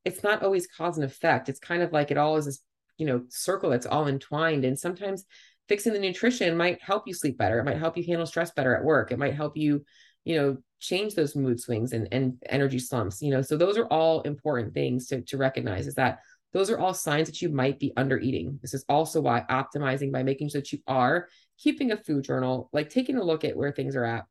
it's 0.06 0.24
not 0.24 0.44
always 0.44 0.68
cause 0.68 0.98
and 0.98 1.06
effect. 1.06 1.50
It's 1.50 1.60
kind 1.60 1.82
of 1.82 1.92
like 1.92 2.12
it 2.12 2.18
all 2.18 2.38
is 2.38 2.46
this 2.46 2.60
you 2.98 3.06
know 3.06 3.24
circle 3.30 3.70
that's 3.70 3.86
all 3.86 4.08
entwined. 4.08 4.66
And 4.66 4.78
sometimes 4.78 5.26
fixing 5.68 5.94
the 5.94 6.00
nutrition 6.00 6.58
might 6.58 6.82
help 6.82 7.04
you 7.08 7.14
sleep 7.14 7.38
better. 7.38 7.60
It 7.60 7.66
might 7.66 7.78
help 7.78 7.98
you 7.98 8.04
handle 8.06 8.26
stress 8.26 8.52
better 8.52 8.76
at 8.76 8.84
work. 8.84 9.12
It 9.12 9.20
might 9.20 9.36
help 9.36 9.58
you 9.58 9.86
you 10.24 10.36
know 10.36 10.58
change 10.80 11.16
those 11.16 11.36
mood 11.36 11.60
swings 11.62 11.94
and, 11.94 12.10
and 12.12 12.36
energy 12.50 12.80
slumps 12.80 13.22
you 13.22 13.32
know. 13.32 13.42
So 13.42 13.58
those 13.58 13.78
are 13.78 13.86
all 13.86 14.22
important 14.22 14.74
things 14.74 15.08
to, 15.08 15.22
to 15.22 15.38
recognize 15.38 15.88
is 15.88 15.96
that 15.96 16.20
those 16.54 16.70
are 16.70 16.78
all 16.78 16.94
signs 16.94 17.28
that 17.28 17.42
you 17.42 17.50
might 17.50 17.80
be 17.80 17.94
under 17.98 18.20
eating. 18.20 18.60
This 18.62 18.76
is 18.76 18.86
also 18.88 19.22
why 19.22 19.44
optimizing 19.50 20.12
by 20.12 20.22
making 20.22 20.50
sure 20.50 20.62
that 20.62 20.72
you 20.72 20.80
are 20.88 21.28
keeping 21.58 21.92
a 21.92 21.98
food 21.98 22.24
journal, 22.24 22.70
like 22.72 22.90
taking 22.90 23.18
a 23.18 23.24
look 23.24 23.44
at 23.44 23.58
where 23.58 23.72
things 23.72 23.96
are 23.96 24.06
at 24.06 24.26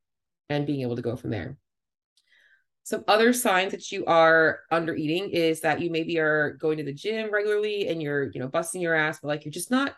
and 0.49 0.67
being 0.67 0.83
able 0.83 0.97
to 0.97 1.02
go 1.02 1.17
from 1.17 1.31
there. 1.31 1.59
Some 2.85 3.05
other 3.07 3.33
signs 3.33 3.73
that 3.73 3.93
you 3.93 4.05
are 4.07 4.61
under 4.71 4.95
eating 4.95 5.31
is 5.31 5.61
that 5.61 5.81
you 5.81 5.91
maybe 5.91 6.19
are 6.19 6.55
going 6.61 6.79
to 6.79 6.85
the 6.85 6.93
gym 6.93 7.33
regularly 7.33 7.89
and 7.89 8.03
you're, 8.03 8.31
you 8.33 8.41
know, 8.41 8.49
busting 8.49 8.81
your 8.81 8.95
ass, 8.95 9.21
but 9.21 9.29
like 9.29 9.45
you're 9.45 9.53
just 9.53 9.71
not 9.71 9.95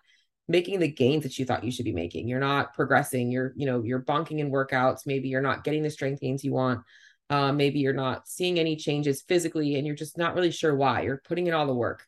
making 0.48 0.78
the 0.78 0.88
gains 0.88 1.22
that 1.22 1.38
you 1.38 1.46
thought 1.46 1.64
you 1.64 1.70
should 1.70 1.86
be 1.86 1.92
making. 1.92 2.28
You're 2.28 2.40
not 2.40 2.74
progressing. 2.74 3.30
You're, 3.30 3.54
you 3.56 3.64
know, 3.64 3.82
you're 3.82 4.02
bonking 4.02 4.38
in 4.38 4.50
workouts. 4.50 5.06
Maybe 5.06 5.28
you're 5.28 5.40
not 5.40 5.64
getting 5.64 5.82
the 5.82 5.90
strength 5.90 6.20
gains 6.20 6.44
you 6.44 6.52
want. 6.52 6.82
Uh, 7.30 7.52
maybe 7.52 7.78
you're 7.78 7.94
not 7.94 8.28
seeing 8.28 8.58
any 8.58 8.76
changes 8.76 9.22
physically 9.22 9.76
and 9.76 9.86
you're 9.86 9.96
just 9.96 10.18
not 10.18 10.34
really 10.34 10.50
sure 10.50 10.74
why. 10.74 11.02
You're 11.02 11.22
putting 11.26 11.46
in 11.46 11.54
all 11.54 11.66
the 11.66 11.74
work. 11.74 12.04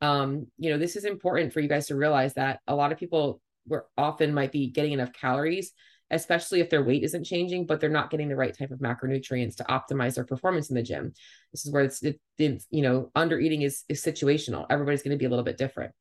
Um, 0.00 0.46
you 0.56 0.70
know, 0.70 0.78
this 0.78 0.94
is 0.94 1.04
important 1.04 1.52
for 1.52 1.60
you 1.60 1.68
guys 1.68 1.88
to 1.88 1.96
realize 1.96 2.34
that 2.34 2.60
a 2.68 2.74
lot 2.74 2.92
of 2.92 2.98
people 2.98 3.40
were 3.66 3.86
often 3.98 4.32
might 4.32 4.52
be 4.52 4.68
getting 4.68 4.92
enough 4.92 5.12
calories, 5.12 5.72
especially 6.10 6.60
if 6.60 6.70
their 6.70 6.82
weight 6.82 7.04
isn't 7.04 7.24
changing, 7.24 7.66
but 7.66 7.80
they're 7.80 7.90
not 7.90 8.10
getting 8.10 8.28
the 8.28 8.36
right 8.36 8.56
type 8.56 8.70
of 8.70 8.80
macronutrients 8.80 9.56
to 9.56 9.64
optimize 9.64 10.14
their 10.14 10.24
performance 10.24 10.70
in 10.70 10.76
the 10.76 10.82
gym. 10.82 11.12
This 11.52 11.66
is 11.66 11.72
where 11.72 11.84
it's, 11.84 12.02
it, 12.02 12.20
it 12.38 12.62
you 12.70 12.82
know, 12.82 13.10
under 13.14 13.38
eating 13.38 13.62
is, 13.62 13.84
is 13.88 14.02
situational. 14.02 14.66
Everybody's 14.70 15.02
going 15.02 15.16
to 15.16 15.18
be 15.18 15.26
a 15.26 15.30
little 15.30 15.44
bit 15.44 15.58
different. 15.58 15.92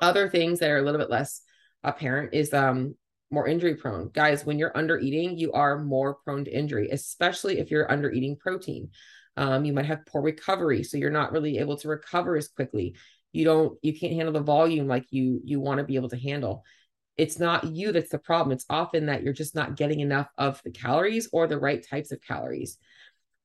Other 0.00 0.28
things 0.28 0.58
that 0.58 0.70
are 0.70 0.78
a 0.78 0.82
little 0.82 1.00
bit 1.00 1.10
less 1.10 1.42
apparent 1.82 2.34
is 2.34 2.52
um 2.52 2.96
more 3.30 3.48
injury 3.48 3.74
prone. 3.74 4.10
Guys, 4.12 4.46
when 4.46 4.58
you're 4.58 4.76
under 4.76 4.98
eating, 4.98 5.36
you 5.36 5.52
are 5.52 5.82
more 5.82 6.14
prone 6.24 6.44
to 6.44 6.50
injury, 6.50 6.90
especially 6.90 7.58
if 7.58 7.70
you're 7.70 7.90
under 7.90 8.10
eating 8.10 8.36
protein. 8.36 8.90
Um, 9.36 9.64
you 9.64 9.72
might 9.72 9.86
have 9.86 10.06
poor 10.06 10.22
recovery, 10.22 10.82
so 10.82 10.96
you're 10.96 11.10
not 11.10 11.32
really 11.32 11.58
able 11.58 11.76
to 11.78 11.88
recover 11.88 12.36
as 12.36 12.48
quickly. 12.48 12.94
You 13.32 13.44
don't, 13.44 13.78
you 13.82 13.98
can't 13.98 14.14
handle 14.14 14.32
the 14.32 14.40
volume 14.40 14.86
like 14.86 15.06
you 15.10 15.40
you 15.44 15.60
want 15.60 15.78
to 15.78 15.84
be 15.84 15.96
able 15.96 16.08
to 16.10 16.16
handle. 16.16 16.62
It's 17.16 17.38
not 17.38 17.64
you 17.64 17.92
that's 17.92 18.10
the 18.10 18.18
problem. 18.18 18.52
It's 18.52 18.66
often 18.68 19.06
that 19.06 19.22
you're 19.22 19.32
just 19.32 19.54
not 19.54 19.76
getting 19.76 20.00
enough 20.00 20.28
of 20.36 20.60
the 20.64 20.70
calories 20.70 21.28
or 21.32 21.46
the 21.46 21.58
right 21.58 21.84
types 21.88 22.12
of 22.12 22.20
calories. 22.20 22.78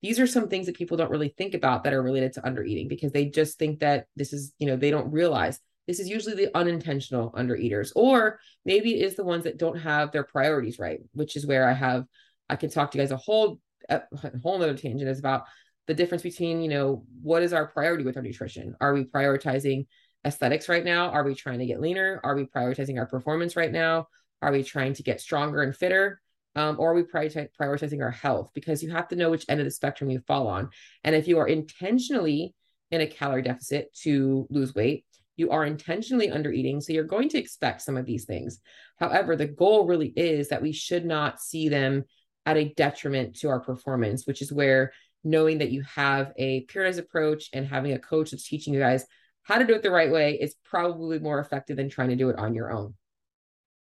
These 0.01 0.19
are 0.19 0.27
some 0.27 0.49
things 0.49 0.65
that 0.65 0.75
people 0.75 0.97
don't 0.97 1.11
really 1.11 1.33
think 1.37 1.53
about 1.53 1.83
that 1.83 1.93
are 1.93 2.01
related 2.01 2.33
to 2.33 2.45
under 2.45 2.63
eating 2.63 2.87
because 2.87 3.11
they 3.11 3.25
just 3.25 3.59
think 3.59 3.79
that 3.79 4.07
this 4.15 4.33
is, 4.33 4.53
you 4.57 4.67
know, 4.67 4.75
they 4.75 4.91
don't 4.91 5.11
realize 5.11 5.59
this 5.87 5.99
is 5.99 6.09
usually 6.09 6.35
the 6.35 6.55
unintentional 6.57 7.33
under 7.35 7.55
eaters, 7.55 7.91
or 7.95 8.39
maybe 8.65 8.95
it 8.95 9.05
is 9.05 9.15
the 9.15 9.23
ones 9.23 9.43
that 9.43 9.57
don't 9.57 9.79
have 9.79 10.11
their 10.11 10.23
priorities 10.23 10.79
right, 10.79 10.99
which 11.13 11.35
is 11.35 11.45
where 11.45 11.67
I 11.67 11.73
have, 11.73 12.05
I 12.49 12.55
can 12.55 12.69
talk 12.69 12.91
to 12.91 12.97
you 12.97 13.03
guys 13.03 13.11
a 13.11 13.17
whole, 13.17 13.59
a 13.89 14.01
whole 14.43 14.61
other 14.61 14.75
tangent 14.75 15.09
is 15.09 15.19
about 15.19 15.43
the 15.87 15.93
difference 15.93 16.23
between, 16.23 16.61
you 16.61 16.69
know, 16.69 17.03
what 17.21 17.43
is 17.43 17.53
our 17.53 17.67
priority 17.67 18.03
with 18.03 18.15
our 18.17 18.23
nutrition? 18.23 18.75
Are 18.79 18.93
we 18.93 19.05
prioritizing 19.05 19.87
aesthetics 20.25 20.69
right 20.69 20.83
now? 20.83 21.09
Are 21.09 21.23
we 21.23 21.35
trying 21.35 21.59
to 21.59 21.65
get 21.65 21.81
leaner? 21.81 22.19
Are 22.23 22.35
we 22.35 22.45
prioritizing 22.45 22.97
our 22.97 23.05
performance 23.05 23.55
right 23.55 23.71
now? 23.71 24.07
Are 24.41 24.51
we 24.51 24.63
trying 24.63 24.93
to 24.93 25.03
get 25.03 25.21
stronger 25.21 25.61
and 25.61 25.75
fitter? 25.75 26.21
Um, 26.55 26.77
or 26.79 26.91
are 26.91 26.95
we 26.95 27.03
prioritizing 27.03 28.01
our 28.01 28.11
health? 28.11 28.51
Because 28.53 28.83
you 28.83 28.91
have 28.91 29.07
to 29.09 29.15
know 29.15 29.29
which 29.29 29.45
end 29.47 29.61
of 29.61 29.65
the 29.65 29.71
spectrum 29.71 30.09
you 30.09 30.19
fall 30.27 30.47
on. 30.47 30.69
And 31.03 31.15
if 31.15 31.27
you 31.27 31.39
are 31.39 31.47
intentionally 31.47 32.53
in 32.89 33.01
a 33.01 33.07
calorie 33.07 33.41
deficit 33.41 33.93
to 34.01 34.47
lose 34.49 34.75
weight, 34.75 35.05
you 35.37 35.49
are 35.51 35.65
intentionally 35.65 36.29
under 36.29 36.51
eating. 36.51 36.81
So 36.81 36.91
you're 36.91 37.05
going 37.05 37.29
to 37.29 37.37
expect 37.37 37.81
some 37.81 37.95
of 37.95 38.05
these 38.05 38.25
things. 38.25 38.59
However, 38.99 39.35
the 39.35 39.47
goal 39.47 39.87
really 39.87 40.09
is 40.15 40.49
that 40.49 40.61
we 40.61 40.73
should 40.73 41.05
not 41.05 41.39
see 41.39 41.69
them 41.69 42.03
at 42.45 42.57
a 42.57 42.73
detriment 42.75 43.37
to 43.37 43.49
our 43.49 43.61
performance, 43.61 44.27
which 44.27 44.41
is 44.41 44.51
where 44.51 44.91
knowing 45.23 45.59
that 45.59 45.71
you 45.71 45.83
have 45.83 46.33
a 46.37 46.65
periodized 46.65 46.99
approach 46.99 47.49
and 47.53 47.65
having 47.65 47.93
a 47.93 47.99
coach 47.99 48.31
that's 48.31 48.47
teaching 48.47 48.73
you 48.73 48.79
guys 48.79 49.05
how 49.51 49.59
to 49.59 49.65
do 49.65 49.73
it 49.73 49.83
the 49.83 49.91
right 49.91 50.11
way 50.11 50.37
is 50.39 50.55
probably 50.63 51.19
more 51.19 51.39
effective 51.39 51.75
than 51.75 51.89
trying 51.89 52.09
to 52.09 52.15
do 52.15 52.29
it 52.29 52.39
on 52.39 52.53
your 52.53 52.71
own. 52.71 52.93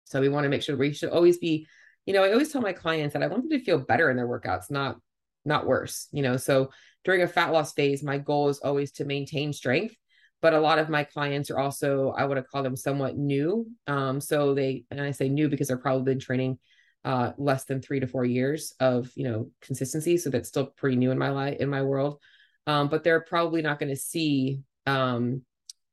So 0.04 0.20
we 0.20 0.28
want 0.28 0.44
to 0.44 0.48
make 0.48 0.62
sure 0.62 0.76
we 0.76 0.92
should 0.92 1.10
always 1.10 1.38
be, 1.38 1.66
you 2.06 2.14
know, 2.14 2.24
I 2.24 2.32
always 2.32 2.50
tell 2.50 2.62
my 2.62 2.72
clients 2.72 3.12
that 3.12 3.22
I 3.22 3.26
want 3.26 3.42
them 3.42 3.58
to 3.58 3.64
feel 3.64 3.78
better 3.78 4.10
in 4.10 4.16
their 4.16 4.26
workouts, 4.26 4.70
not 4.70 4.96
not 5.44 5.66
worse, 5.66 6.08
you 6.12 6.22
know. 6.22 6.36
So 6.36 6.70
during 7.04 7.22
a 7.22 7.28
fat 7.28 7.52
loss 7.52 7.72
phase, 7.72 8.02
my 8.02 8.18
goal 8.18 8.48
is 8.48 8.58
always 8.58 8.92
to 8.92 9.04
maintain 9.04 9.52
strength. 9.52 9.94
But 10.42 10.54
a 10.54 10.60
lot 10.60 10.78
of 10.78 10.88
my 10.88 11.04
clients 11.04 11.50
are 11.50 11.58
also, 11.58 12.14
I 12.16 12.24
would 12.24 12.42
call 12.48 12.62
them 12.62 12.76
somewhat 12.76 13.18
new. 13.18 13.66
Um, 13.86 14.20
so 14.20 14.54
they, 14.54 14.84
and 14.90 14.98
I 14.98 15.10
say 15.10 15.28
new 15.28 15.50
because 15.50 15.68
they're 15.68 15.76
probably 15.76 16.04
been 16.04 16.18
training 16.18 16.58
uh, 17.04 17.32
less 17.36 17.64
than 17.64 17.82
three 17.82 18.00
to 18.00 18.06
four 18.06 18.24
years 18.24 18.72
of, 18.80 19.10
you 19.14 19.24
know, 19.24 19.50
consistency. 19.60 20.16
So 20.16 20.30
that's 20.30 20.48
still 20.48 20.66
pretty 20.66 20.96
new 20.96 21.10
in 21.10 21.18
my 21.18 21.30
life, 21.30 21.58
in 21.60 21.68
my 21.68 21.82
world. 21.82 22.20
Um, 22.66 22.88
but 22.88 23.04
they're 23.04 23.20
probably 23.20 23.60
not 23.60 23.78
going 23.78 23.90
to 23.90 24.00
see 24.00 24.60
um, 24.86 25.42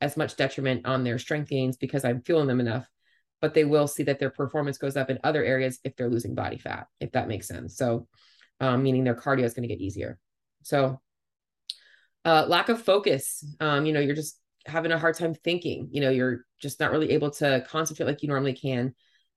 as 0.02 0.18
much 0.18 0.36
detriment 0.36 0.86
on 0.86 1.04
their 1.04 1.18
strength 1.18 1.50
gains 1.50 1.78
because 1.78 2.06
I'm 2.06 2.22
fueling 2.22 2.48
them 2.48 2.60
enough, 2.60 2.88
but 3.42 3.54
they 3.54 3.66
will 3.66 3.88
see 3.88 4.04
that 4.04 4.20
their 4.20 4.30
performance 4.30 4.78
goes 4.78 4.98
up 4.98 5.10
in 5.10 5.20
other 5.24 5.44
areas 5.44 5.80
if 5.84 5.96
they're 5.96 6.10
losing 6.10 6.36
body 6.36 6.58
fat, 6.58 6.88
if 7.00 7.12
that 7.14 7.28
makes 7.28 7.48
sense. 7.48 7.76
So, 7.76 8.08
um, 8.60 8.84
meaning 8.84 9.04
their 9.04 9.16
cardio 9.16 9.44
is 9.44 9.54
going 9.54 9.68
to 9.68 9.74
get 9.74 9.82
easier. 9.82 10.20
So, 10.64 11.00
uh, 12.26 12.46
lack 12.48 12.70
of 12.70 12.82
focus, 12.82 13.46
um, 13.60 13.86
you 13.86 13.94
know, 13.94 14.00
you're 14.00 14.16
just 14.16 14.40
having 14.66 14.92
a 14.92 15.00
hard 15.00 15.16
time 15.16 15.34
thinking, 15.34 15.90
you 15.92 16.02
know, 16.02 16.10
you're 16.10 16.42
just 16.62 16.80
not 16.80 16.92
really 16.92 17.12
able 17.12 17.32
to 17.32 17.64
concentrate 17.70 18.06
like 18.06 18.22
you 18.22 18.28
normally 18.28 18.54
can. 18.54 18.94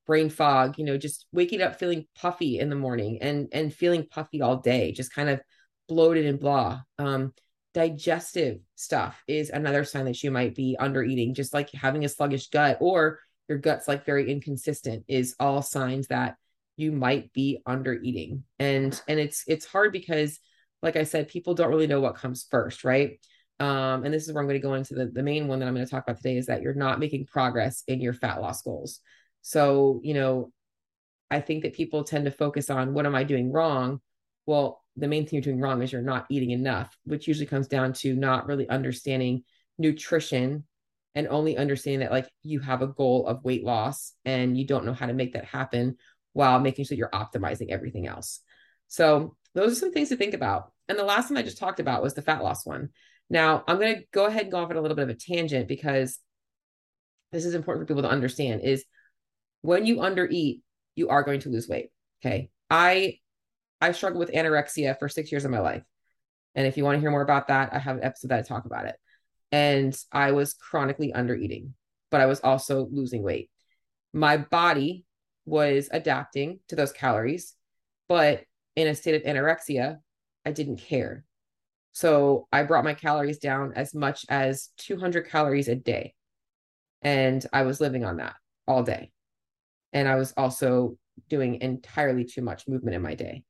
Brain 0.06 0.28
fog, 0.28 0.76
you 0.76 0.84
know, 0.84 0.98
just 0.98 1.26
waking 1.32 1.62
up 1.62 1.78
feeling 1.78 2.06
puffy 2.16 2.58
in 2.58 2.68
the 2.68 2.74
morning 2.74 3.18
and 3.22 3.48
and 3.52 3.72
feeling 3.72 4.06
puffy 4.10 4.42
all 4.42 4.56
day, 4.56 4.90
just 4.90 5.14
kind 5.14 5.28
of 5.28 5.40
bloated 5.88 6.26
and 6.26 6.40
blah. 6.40 6.80
Um, 6.98 7.32
digestive 7.72 8.58
stuff 8.74 9.22
is 9.28 9.50
another 9.50 9.84
sign 9.84 10.04
that 10.04 10.22
you 10.22 10.30
might 10.30 10.54
be 10.54 10.76
under 10.78 11.04
eating 11.04 11.34
just 11.34 11.54
like 11.54 11.70
having 11.70 12.04
a 12.04 12.08
sluggish 12.08 12.48
gut 12.48 12.78
or 12.80 13.20
your 13.48 13.58
gut's 13.58 13.88
like 13.88 14.04
very 14.04 14.30
inconsistent 14.30 15.04
is 15.08 15.34
all 15.40 15.60
signs 15.62 16.06
that 16.06 16.36
you 16.76 16.92
might 16.92 17.32
be 17.32 17.60
under 17.66 17.94
eating. 17.94 18.44
And 18.58 19.00
and 19.08 19.20
it's 19.20 19.44
it's 19.46 19.66
hard 19.66 19.92
because 19.92 20.38
like 20.82 20.96
i 20.96 21.02
said 21.02 21.28
people 21.28 21.54
don't 21.54 21.68
really 21.68 21.86
know 21.86 22.00
what 22.00 22.14
comes 22.14 22.46
first 22.50 22.84
right? 22.84 23.18
Um, 23.58 24.04
and 24.04 24.14
this 24.14 24.26
is 24.26 24.32
where 24.32 24.40
i'm 24.40 24.48
going 24.48 24.60
to 24.60 24.66
go 24.66 24.74
into 24.74 24.94
the, 24.94 25.06
the 25.06 25.22
main 25.22 25.46
one 25.46 25.58
that 25.58 25.68
i'm 25.68 25.74
going 25.74 25.84
to 25.84 25.90
talk 25.90 26.04
about 26.04 26.16
today 26.16 26.38
is 26.38 26.46
that 26.46 26.62
you're 26.62 26.74
not 26.74 26.98
making 26.98 27.26
progress 27.26 27.82
in 27.86 28.00
your 28.00 28.14
fat 28.14 28.40
loss 28.40 28.62
goals. 28.62 29.00
So 29.42 30.00
you 30.02 30.14
know 30.14 30.52
i 31.30 31.40
think 31.40 31.64
that 31.64 31.74
people 31.74 32.04
tend 32.04 32.24
to 32.24 32.30
focus 32.30 32.70
on 32.70 32.94
what 32.94 33.04
am 33.06 33.14
i 33.14 33.24
doing 33.24 33.52
wrong? 33.52 34.00
Well 34.46 34.82
the 35.00 35.08
main 35.08 35.24
thing 35.24 35.36
you're 35.36 35.42
doing 35.42 35.60
wrong 35.60 35.82
is 35.82 35.92
you're 35.92 36.02
not 36.02 36.26
eating 36.30 36.50
enough, 36.50 36.96
which 37.04 37.26
usually 37.26 37.46
comes 37.46 37.66
down 37.66 37.92
to 37.94 38.14
not 38.14 38.46
really 38.46 38.68
understanding 38.68 39.42
nutrition 39.78 40.64
and 41.14 41.26
only 41.28 41.56
understanding 41.56 42.00
that 42.00 42.12
like 42.12 42.28
you 42.42 42.60
have 42.60 42.82
a 42.82 42.86
goal 42.86 43.26
of 43.26 43.42
weight 43.44 43.64
loss 43.64 44.12
and 44.24 44.56
you 44.56 44.66
don't 44.66 44.84
know 44.84 44.92
how 44.92 45.06
to 45.06 45.12
make 45.12 45.32
that 45.32 45.44
happen 45.44 45.96
while 46.34 46.60
making 46.60 46.84
sure 46.84 46.96
you're 46.96 47.10
optimizing 47.10 47.70
everything 47.70 48.06
else. 48.06 48.40
So 48.88 49.36
those 49.54 49.72
are 49.72 49.80
some 49.80 49.92
things 49.92 50.10
to 50.10 50.16
think 50.16 50.34
about. 50.34 50.72
And 50.88 50.98
the 50.98 51.04
last 51.04 51.30
one 51.30 51.38
I 51.38 51.42
just 51.42 51.58
talked 51.58 51.80
about 51.80 52.02
was 52.02 52.14
the 52.14 52.22
fat 52.22 52.42
loss 52.42 52.64
one. 52.64 52.90
Now 53.28 53.64
I'm 53.66 53.78
going 53.78 53.96
to 53.96 54.02
go 54.12 54.26
ahead 54.26 54.42
and 54.42 54.52
go 54.52 54.58
off 54.58 54.70
on 54.70 54.76
a 54.76 54.80
little 54.80 54.96
bit 54.96 55.04
of 55.04 55.08
a 55.08 55.14
tangent 55.14 55.66
because 55.66 56.18
this 57.32 57.44
is 57.44 57.54
important 57.54 57.82
for 57.82 57.94
people 57.94 58.02
to 58.02 58.14
understand 58.14 58.62
is 58.62 58.84
when 59.62 59.86
you 59.86 59.96
undereat, 59.96 60.60
you 60.94 61.08
are 61.08 61.22
going 61.22 61.40
to 61.40 61.48
lose 61.48 61.68
weight. 61.68 61.90
Okay. 62.24 62.50
I 62.68 63.18
I 63.80 63.92
struggled 63.92 64.20
with 64.20 64.34
anorexia 64.34 64.98
for 64.98 65.08
six 65.08 65.32
years 65.32 65.44
of 65.44 65.50
my 65.50 65.60
life. 65.60 65.82
And 66.54 66.66
if 66.66 66.76
you 66.76 66.84
want 66.84 66.96
to 66.96 67.00
hear 67.00 67.10
more 67.10 67.22
about 67.22 67.48
that, 67.48 67.72
I 67.72 67.78
have 67.78 67.96
an 67.96 68.04
episode 68.04 68.28
that 68.28 68.40
I 68.40 68.42
talk 68.42 68.64
about 68.64 68.86
it. 68.86 68.96
And 69.52 69.96
I 70.12 70.32
was 70.32 70.54
chronically 70.54 71.12
under 71.12 71.34
eating, 71.34 71.74
but 72.10 72.20
I 72.20 72.26
was 72.26 72.40
also 72.40 72.88
losing 72.90 73.22
weight. 73.22 73.50
My 74.12 74.36
body 74.36 75.04
was 75.44 75.88
adapting 75.92 76.60
to 76.68 76.76
those 76.76 76.92
calories, 76.92 77.54
but 78.08 78.44
in 78.76 78.88
a 78.88 78.94
state 78.94 79.14
of 79.14 79.22
anorexia, 79.22 79.98
I 80.44 80.52
didn't 80.52 80.78
care. 80.78 81.24
So 81.92 82.46
I 82.52 82.62
brought 82.62 82.84
my 82.84 82.94
calories 82.94 83.38
down 83.38 83.72
as 83.74 83.94
much 83.94 84.24
as 84.28 84.70
200 84.78 85.28
calories 85.28 85.68
a 85.68 85.74
day. 85.74 86.14
And 87.02 87.44
I 87.52 87.62
was 87.62 87.80
living 87.80 88.04
on 88.04 88.18
that 88.18 88.36
all 88.66 88.82
day. 88.82 89.12
And 89.92 90.08
I 90.08 90.14
was 90.16 90.32
also 90.36 90.96
doing 91.28 91.60
entirely 91.60 92.24
too 92.24 92.42
much 92.42 92.68
movement 92.68 92.94
in 92.94 93.02
my 93.02 93.14
day. 93.14 93.42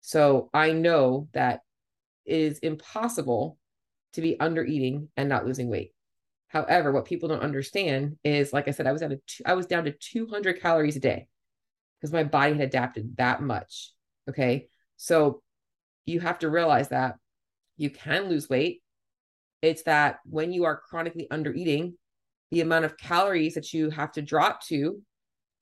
So 0.00 0.50
I 0.54 0.72
know 0.72 1.28
that 1.32 1.60
it 2.24 2.38
is 2.38 2.58
impossible 2.58 3.58
to 4.12 4.20
be 4.20 4.38
under 4.40 4.64
eating 4.64 5.08
and 5.16 5.28
not 5.28 5.46
losing 5.46 5.68
weight. 5.68 5.92
However, 6.48 6.92
what 6.92 7.04
people 7.04 7.28
don't 7.28 7.42
understand 7.42 8.16
is, 8.24 8.52
like 8.52 8.68
I 8.68 8.70
said, 8.70 8.86
I 8.86 8.92
was 8.92 9.02
at 9.02 9.12
a, 9.12 9.20
I 9.44 9.54
was 9.54 9.66
down 9.66 9.84
to 9.84 9.92
200 9.92 10.60
calories 10.60 10.96
a 10.96 11.00
day 11.00 11.28
because 12.00 12.12
my 12.12 12.24
body 12.24 12.52
had 12.52 12.62
adapted 12.62 13.16
that 13.18 13.42
much. 13.42 13.92
Okay. 14.28 14.68
So 14.96 15.42
you 16.06 16.20
have 16.20 16.38
to 16.40 16.50
realize 16.50 16.88
that 16.88 17.16
you 17.76 17.90
can 17.90 18.28
lose 18.28 18.48
weight. 18.48 18.82
It's 19.60 19.82
that 19.82 20.20
when 20.24 20.52
you 20.52 20.64
are 20.64 20.80
chronically 20.88 21.28
under 21.30 21.52
eating, 21.52 21.98
the 22.50 22.60
amount 22.62 22.86
of 22.86 22.96
calories 22.96 23.54
that 23.54 23.74
you 23.74 23.90
have 23.90 24.12
to 24.12 24.22
drop 24.22 24.64
to 24.66 25.02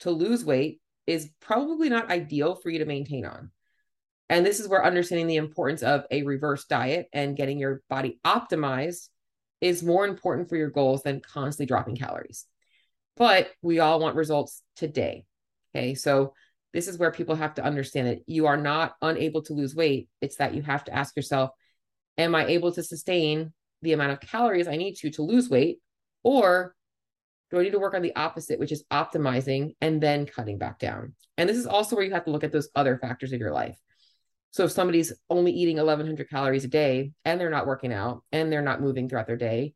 to 0.01 0.11
lose 0.11 0.45
weight 0.45 0.81
is 1.07 1.31
probably 1.41 1.89
not 1.89 2.11
ideal 2.11 2.55
for 2.55 2.71
you 2.71 2.79
to 2.79 2.85
maintain 2.85 3.25
on. 3.25 3.51
And 4.29 4.45
this 4.45 4.61
is 4.61 4.69
where 4.69 4.85
understanding 4.85 5.27
the 5.27 5.37
importance 5.37 5.83
of 5.83 6.05
a 6.11 6.23
reverse 6.23 6.65
diet 6.65 7.07
and 7.13 7.37
getting 7.37 7.59
your 7.59 7.83
body 7.89 8.19
optimized 8.25 9.09
is 9.61 9.83
more 9.83 10.07
important 10.07 10.49
for 10.49 10.57
your 10.57 10.71
goals 10.71 11.03
than 11.03 11.21
constantly 11.21 11.67
dropping 11.67 11.97
calories. 11.97 12.45
But 13.17 13.51
we 13.63 13.79
all 13.79 14.01
want 14.01 14.17
results 14.17 14.63
today. 14.75 15.25
Okay. 15.75 15.95
So 15.95 16.35
this 16.73 16.89
is 16.89 16.99
where 16.99 17.11
people 17.11 17.37
have 17.37 17.55
to 17.55 17.65
understand 17.65 18.09
that 18.09 18.21
you 18.27 18.47
are 18.47 18.57
not 18.57 18.95
unable 19.01 19.43
to 19.43 19.55
lose 19.55 19.75
weight. 19.75 20.09
It's 20.21 20.37
that 20.37 20.55
you 20.55 20.63
have 20.63 20.85
to 20.85 20.95
ask 20.95 21.17
yourself, 21.17 21.51
am 22.19 22.35
I 22.35 22.47
able 22.47 22.73
to 22.73 22.83
sustain 22.83 23.53
the 23.83 23.93
amount 23.93 24.13
of 24.13 24.21
calories 24.21 24.69
I 24.69 24.77
need 24.77 24.97
to 24.97 25.11
to 25.13 25.23
lose 25.23 25.49
weight? 25.49 25.79
Or 26.23 26.75
do 27.51 27.59
I 27.59 27.63
need 27.63 27.71
to 27.71 27.79
work 27.79 27.95
on 27.95 28.03
the 28.03 28.17
opposite, 28.17 28.59
which 28.59 28.73
is 28.73 28.85
optimizing 28.93 29.77
and 29.81 30.03
then 30.03 30.27
cutting 30.27 30.59
back 30.59 30.79
down? 30.79 31.15
And 31.39 31.49
this 31.49 31.57
is 31.57 31.67
also 31.67 31.97
where 31.97 32.05
you 32.05 32.13
have 32.13 32.25
to 32.25 32.31
look 32.31 32.45
at 32.45 32.53
those 32.53 32.69
other 32.75 32.99
factors 32.99 33.33
of 33.33 33.41
your 33.41 33.53
life. 33.53 33.79
So 34.57 34.65
if 34.65 34.73
somebody's 34.73 35.13
only 35.29 35.53
eating 35.53 35.77
1100 35.77 36.31
calories 36.31 36.65
a 36.65 36.69
day 36.69 37.13
and 37.27 37.39
they're 37.39 37.51
not 37.51 37.67
working 37.67 37.93
out 37.93 38.23
and 38.33 38.51
they're 38.51 38.63
not 38.63 38.81
moving 38.81 39.07
throughout 39.07 39.27
their 39.27 39.37
day, 39.37 39.75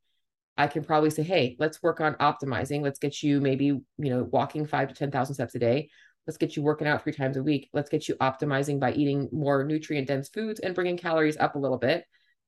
I 0.56 0.68
can 0.68 0.84
probably 0.84 1.10
say, 1.10 1.22
hey, 1.22 1.54
let's 1.58 1.82
work 1.82 2.00
on 2.00 2.14
optimizing. 2.14 2.80
Let's 2.80 2.98
get 2.98 3.22
you 3.22 3.42
maybe, 3.42 3.66
you 3.66 3.84
know, 3.98 4.26
walking 4.32 4.66
five 4.66 4.88
to 4.88 4.94
10,000 4.94 5.34
steps 5.34 5.54
a 5.54 5.58
day. 5.58 5.90
Let's 6.26 6.38
get 6.38 6.56
you 6.56 6.62
working 6.62 6.86
out 6.86 7.04
three 7.04 7.12
times 7.12 7.36
a 7.36 7.42
week. 7.42 7.68
Let's 7.74 7.90
get 7.90 8.08
you 8.08 8.14
optimizing 8.22 8.80
by 8.80 8.92
eating 8.94 9.28
more 9.32 9.64
nutrient 9.64 10.08
dense 10.08 10.30
foods 10.30 10.60
and 10.60 10.74
bringing 10.74 10.96
calories 10.96 11.36
up 11.36 11.56
a 11.56 11.58
little 11.58 11.76
bit. 11.76 12.06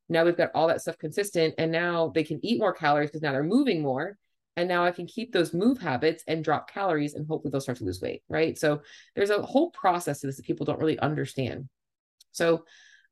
Now 0.09 0.25
we've 0.25 0.35
got 0.35 0.53
all 0.55 0.69
that 0.69 0.81
stuff 0.81 0.97
consistent. 0.97 1.57
And 1.59 1.71
now 1.71 2.13
they 2.15 2.25
can 2.25 2.41
eat 2.43 2.59
more 2.59 2.73
calories 2.73 3.11
because 3.11 3.21
now 3.21 3.33
they're 3.33 3.45
moving 3.45 3.83
more. 3.83 4.17
And 4.57 4.71
now 4.71 4.87
I 4.87 4.91
can 4.93 5.07
keep 5.07 5.35
those 5.35 5.53
move 5.53 5.83
habits 5.83 6.25
and 6.27 6.43
drop 6.43 6.71
calories 6.71 7.13
and 7.13 7.29
hopefully 7.29 7.51
they'll 7.51 7.61
start 7.61 7.77
to 7.77 7.85
lose 7.85 8.01
weight. 8.01 8.23
Right. 8.31 8.57
So 8.57 8.81
there's 9.15 9.29
a 9.29 9.43
whole 9.43 9.71
process 9.73 10.21
to 10.21 10.29
this 10.29 10.39
that 10.39 10.47
people 10.47 10.65
don't 10.65 10.81
really 10.81 10.99
understand. 10.99 11.69
So, 12.33 12.65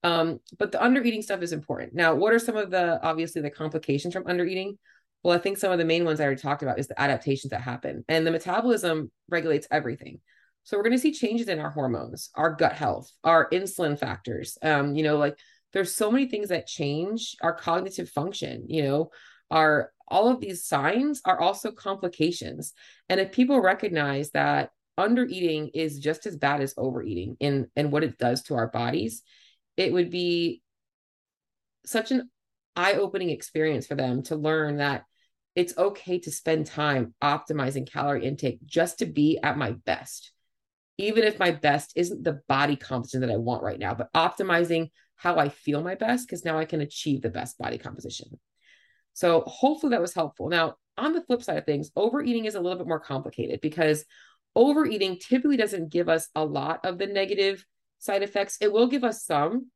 um, 0.03 0.41
but 0.59 0.73
the 0.73 0.83
under 0.83 1.03
eating 1.03 1.23
stuff 1.23 1.43
is 1.43 1.53
important. 1.53 1.95
Now, 1.95 2.15
what 2.15 2.33
are 2.33 2.39
some 2.39 2.57
of 2.57 2.71
the 2.71 3.01
obviously 3.03 3.43
the 3.43 3.51
complications 3.51 4.15
from 4.15 4.27
under 4.27 4.45
eating? 4.45 4.79
Well, 5.23 5.37
I 5.37 5.41
think 5.41 5.59
some 5.59 5.73
of 5.73 5.79
the 5.79 5.85
main 5.85 6.05
ones 6.05 6.19
I 6.21 6.25
already 6.25 6.41
talked 6.41 6.63
about 6.63 6.79
is 6.79 6.89
the 6.89 7.01
adaptations 7.01 7.51
that 7.51 7.61
happen, 7.61 8.05
and 8.09 8.27
the 8.27 8.31
metabolism 8.31 9.11
regulates 9.29 9.69
everything. 9.71 10.21
So 10.63 10.77
we're 10.77 10.85
going 10.85 10.93
to 10.93 10.99
see 10.99 11.13
changes 11.13 11.49
in 11.49 11.59
our 11.59 11.71
hormones, 11.71 12.31
our 12.35 12.55
gut 12.55 12.73
health, 12.73 13.11
our 13.25 13.49
insulin 13.51 13.99
factors. 13.99 14.59
Um, 14.63 14.95
you 14.95 15.03
know, 15.03 15.17
like 15.17 15.39
there's 15.73 15.95
so 15.95 16.11
many 16.11 16.27
things 16.27 16.49
that 16.49 16.67
change 16.67 17.37
our 17.43 17.55
cognitive 17.55 18.09
function. 18.09 18.65
You 18.69 18.83
know, 18.85 19.11
our 19.51 19.93
all 20.09 20.29
of 20.29 20.41
these 20.41 20.65
signs 20.65 21.23
are 21.25 21.41
also 21.41 21.71
complications. 21.71 22.73
And 23.09 23.21
if 23.21 23.33
people 23.33 23.61
recognize 23.61 24.31
that 24.33 24.71
under 25.01 25.25
eating 25.25 25.71
is 25.73 25.99
just 25.99 26.27
as 26.27 26.37
bad 26.37 26.61
as 26.61 26.75
overeating 26.77 27.37
in 27.41 27.69
and 27.75 27.91
what 27.91 28.05
it 28.05 28.19
does 28.19 28.43
to 28.45 28.55
our 28.55 28.69
bodies, 28.69 29.23
it 29.77 29.93
would 29.93 30.11
be 30.11 30.63
such 31.87 32.11
an 32.11 32.31
eye-opening 32.77 33.31
experience 33.31 33.87
for 33.87 33.95
them 33.95 34.23
to 34.25 34.37
learn 34.37 34.77
that 34.77 35.05
it's 35.55 35.77
okay 35.77 36.19
to 36.21 36.31
spend 36.31 36.67
time 36.67 37.15
optimizing 37.23 37.91
calorie 37.91 38.25
intake 38.25 38.65
just 38.65 38.99
to 38.99 39.07
be 39.07 39.39
at 39.43 39.59
my 39.59 39.73
best. 39.73 40.33
Even 40.99 41.25
if 41.25 41.39
my 41.39 41.51
best 41.51 41.93
isn't 41.97 42.23
the 42.23 42.41
body 42.47 42.77
composition 42.77 43.23
that 43.23 43.31
I 43.31 43.37
want 43.37 43.63
right 43.63 43.79
now, 43.79 43.95
but 43.95 44.13
optimizing 44.13 44.91
how 45.17 45.39
I 45.39 45.49
feel 45.49 45.83
my 45.83 45.95
best 45.95 46.27
because 46.27 46.45
now 46.45 46.59
I 46.59 46.67
can 46.67 46.83
achieve 46.83 47.23
the 47.23 47.31
best 47.31 47.59
body 47.59 47.79
composition. 47.79 48.39
So 49.15 49.43
hopefully 49.47 49.91
that 49.91 50.01
was 50.01 50.15
helpful. 50.15 50.49
Now, 50.49 50.77
on 50.97 51.15
the 51.15 51.23
flip 51.23 51.43
side 51.43 51.57
of 51.57 51.65
things, 51.65 51.91
overeating 51.97 52.45
is 52.45 52.55
a 52.55 52.61
little 52.61 52.79
bit 52.79 52.87
more 52.87 53.01
complicated 53.01 53.61
because 53.61 54.05
overeating 54.57 55.19
typically 55.19 55.57
doesn't 55.57 55.93
give 55.93 56.09
us 56.09 56.29
a 56.35 56.45
lot 56.45 56.85
of 56.85 56.99
the 56.99 57.07
negative 57.07 57.65
side 57.99 58.23
effects. 58.23 58.59
It 58.61 58.73
will 58.73 58.89
give 58.89 59.05
us 59.05 59.25
some. 59.25 59.71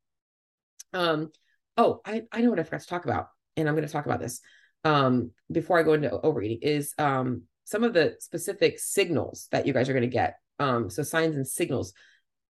Um, 0.93 1.31
oh, 1.77 2.01
I, 2.05 2.23
I 2.31 2.41
know 2.41 2.49
what 2.49 2.59
I 2.59 2.63
forgot 2.63 2.81
to 2.81 2.87
talk 2.87 3.05
about, 3.05 3.27
and 3.57 3.67
I'm 3.67 3.75
going 3.75 3.87
to 3.87 3.91
talk 3.91 4.05
about 4.05 4.19
this 4.19 4.41
um, 4.85 5.31
before 5.51 5.79
I 5.79 5.83
go 5.83 5.93
into 5.93 6.11
overeating 6.21 6.59
is 6.61 6.93
um, 6.97 7.43
some 7.65 7.83
of 7.83 7.93
the 7.93 8.15
specific 8.19 8.79
signals 8.79 9.47
that 9.51 9.65
you 9.65 9.73
guys 9.73 9.89
are 9.89 9.93
going 9.93 10.03
to 10.03 10.07
get. 10.07 10.35
Um, 10.59 10.89
so 10.89 11.03
signs 11.03 11.35
and 11.35 11.47
signals. 11.47 11.93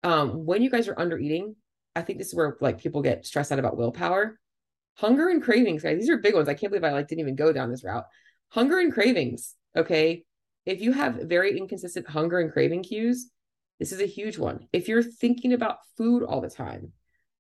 Um, 0.03 0.47
when 0.47 0.63
you 0.63 0.71
guys 0.71 0.89
are 0.89 0.99
under 0.99 1.19
eating, 1.19 1.57
I 1.95 2.03
think 2.03 2.19
this 2.19 2.29
is 2.29 2.35
where 2.35 2.57
like 2.61 2.79
people 2.79 3.03
get 3.03 3.27
stressed 3.27 3.53
out 3.53 3.59
about 3.59 3.77
willpower. 3.77 4.39
Hunger 4.97 5.29
and 5.29 5.43
cravings, 5.43 5.83
guys. 5.83 5.99
These 5.99 6.09
are 6.09 6.19
big 6.19 6.35
ones. 6.35 6.49
I 6.49 6.55
can't 6.55 6.71
believe 6.71 6.85
I 6.85 6.93
like 6.93 7.09
didn't 7.09 7.21
even 7.21 7.35
go 7.35 7.53
down 7.53 7.71
this 7.71 7.85
route. 7.85 8.07
Hunger 8.49 8.79
and 8.79 8.93
cravings. 8.93 9.55
Okay. 9.77 10.25
If 10.71 10.81
you 10.81 10.93
have 10.93 11.17
very 11.17 11.59
inconsistent 11.59 12.09
hunger 12.09 12.39
and 12.39 12.53
craving 12.53 12.85
cues, 12.85 13.29
this 13.81 13.91
is 13.91 14.01
a 14.01 14.07
huge 14.07 14.39
one. 14.39 14.69
If 14.73 14.87
you're 14.87 15.03
thinking 15.03 15.53
about 15.53 15.79
food 15.97 16.23
all 16.23 16.41
the 16.41 16.49
time, 16.49 16.93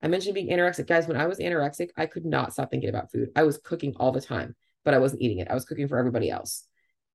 I 0.02 0.08
mentioned 0.08 0.34
being 0.34 0.48
anorexic. 0.48 0.88
Guys, 0.88 1.06
when 1.06 1.16
I 1.16 1.28
was 1.28 1.38
anorexic, 1.38 1.90
I 1.96 2.06
could 2.06 2.24
not 2.24 2.52
stop 2.52 2.72
thinking 2.72 2.88
about 2.88 3.12
food. 3.12 3.28
I 3.36 3.44
was 3.44 3.58
cooking 3.58 3.94
all 4.00 4.10
the 4.10 4.20
time, 4.20 4.56
but 4.84 4.94
I 4.94 4.98
wasn't 4.98 5.22
eating 5.22 5.38
it. 5.38 5.46
I 5.48 5.54
was 5.54 5.64
cooking 5.64 5.86
for 5.86 5.96
everybody 5.96 6.28
else. 6.28 6.66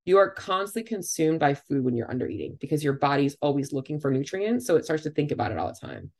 You 0.05 0.17
are 0.19 0.29
constantly 0.29 0.88
consumed 0.88 1.41
by 1.41 1.53
food 1.53 1.84
when 1.84 1.98
you're 1.98 2.10
under 2.10 2.29
eating 2.29 2.55
because 2.62 2.81
your 2.81 2.93
body's 2.93 3.36
always 3.41 3.74
looking 3.74 4.00
for 4.00 4.10
nutrients. 4.10 4.65
So 4.65 4.77
it 4.77 4.86
starts 4.86 5.03
to 5.03 5.10
think 5.10 5.31
about 5.31 5.51
it 5.51 5.57
all 5.57 5.67
the 5.67 5.86
time. 5.86 6.12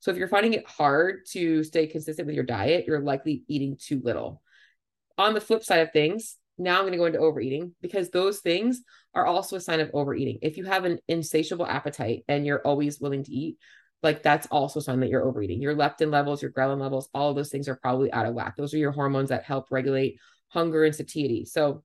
So 0.00 0.10
if 0.10 0.16
you're 0.16 0.28
finding 0.28 0.54
it 0.54 0.66
hard 0.66 1.26
to 1.32 1.62
stay 1.62 1.86
consistent 1.88 2.24
with 2.24 2.36
your 2.36 2.46
diet, 2.46 2.86
you're 2.86 3.00
likely 3.00 3.44
eating 3.48 3.76
too 3.78 4.00
little. 4.02 4.40
On 5.18 5.34
the 5.34 5.42
flip 5.42 5.62
side 5.62 5.80
of 5.80 5.92
things, 5.92 6.38
now 6.56 6.76
I'm 6.76 6.82
going 6.82 6.92
to 6.92 6.98
go 6.98 7.06
into 7.06 7.18
overeating 7.18 7.74
because 7.82 8.10
those 8.10 8.40
things 8.40 8.82
are 9.14 9.26
also 9.26 9.56
a 9.56 9.60
sign 9.60 9.80
of 9.80 9.90
overeating. 9.92 10.38
If 10.42 10.56
you 10.56 10.64
have 10.64 10.84
an 10.84 10.98
insatiable 11.08 11.66
appetite 11.66 12.24
and 12.28 12.46
you're 12.46 12.62
always 12.66 13.00
willing 13.00 13.24
to 13.24 13.32
eat, 13.32 13.58
like 14.02 14.22
that's 14.22 14.46
also 14.48 14.80
a 14.80 14.82
sign 14.82 15.00
that 15.00 15.10
you're 15.10 15.24
overeating. 15.24 15.60
Your 15.60 15.74
leptin 15.74 16.10
levels, 16.10 16.42
your 16.42 16.50
ghrelin 16.50 16.80
levels, 16.80 17.08
all 17.14 17.30
of 17.30 17.36
those 17.36 17.50
things 17.50 17.68
are 17.68 17.76
probably 17.76 18.12
out 18.12 18.26
of 18.26 18.34
whack. 18.34 18.56
Those 18.56 18.74
are 18.74 18.78
your 18.78 18.92
hormones 18.92 19.28
that 19.28 19.44
help 19.44 19.66
regulate 19.70 20.18
hunger 20.48 20.84
and 20.84 20.94
satiety. 20.94 21.44
So 21.44 21.84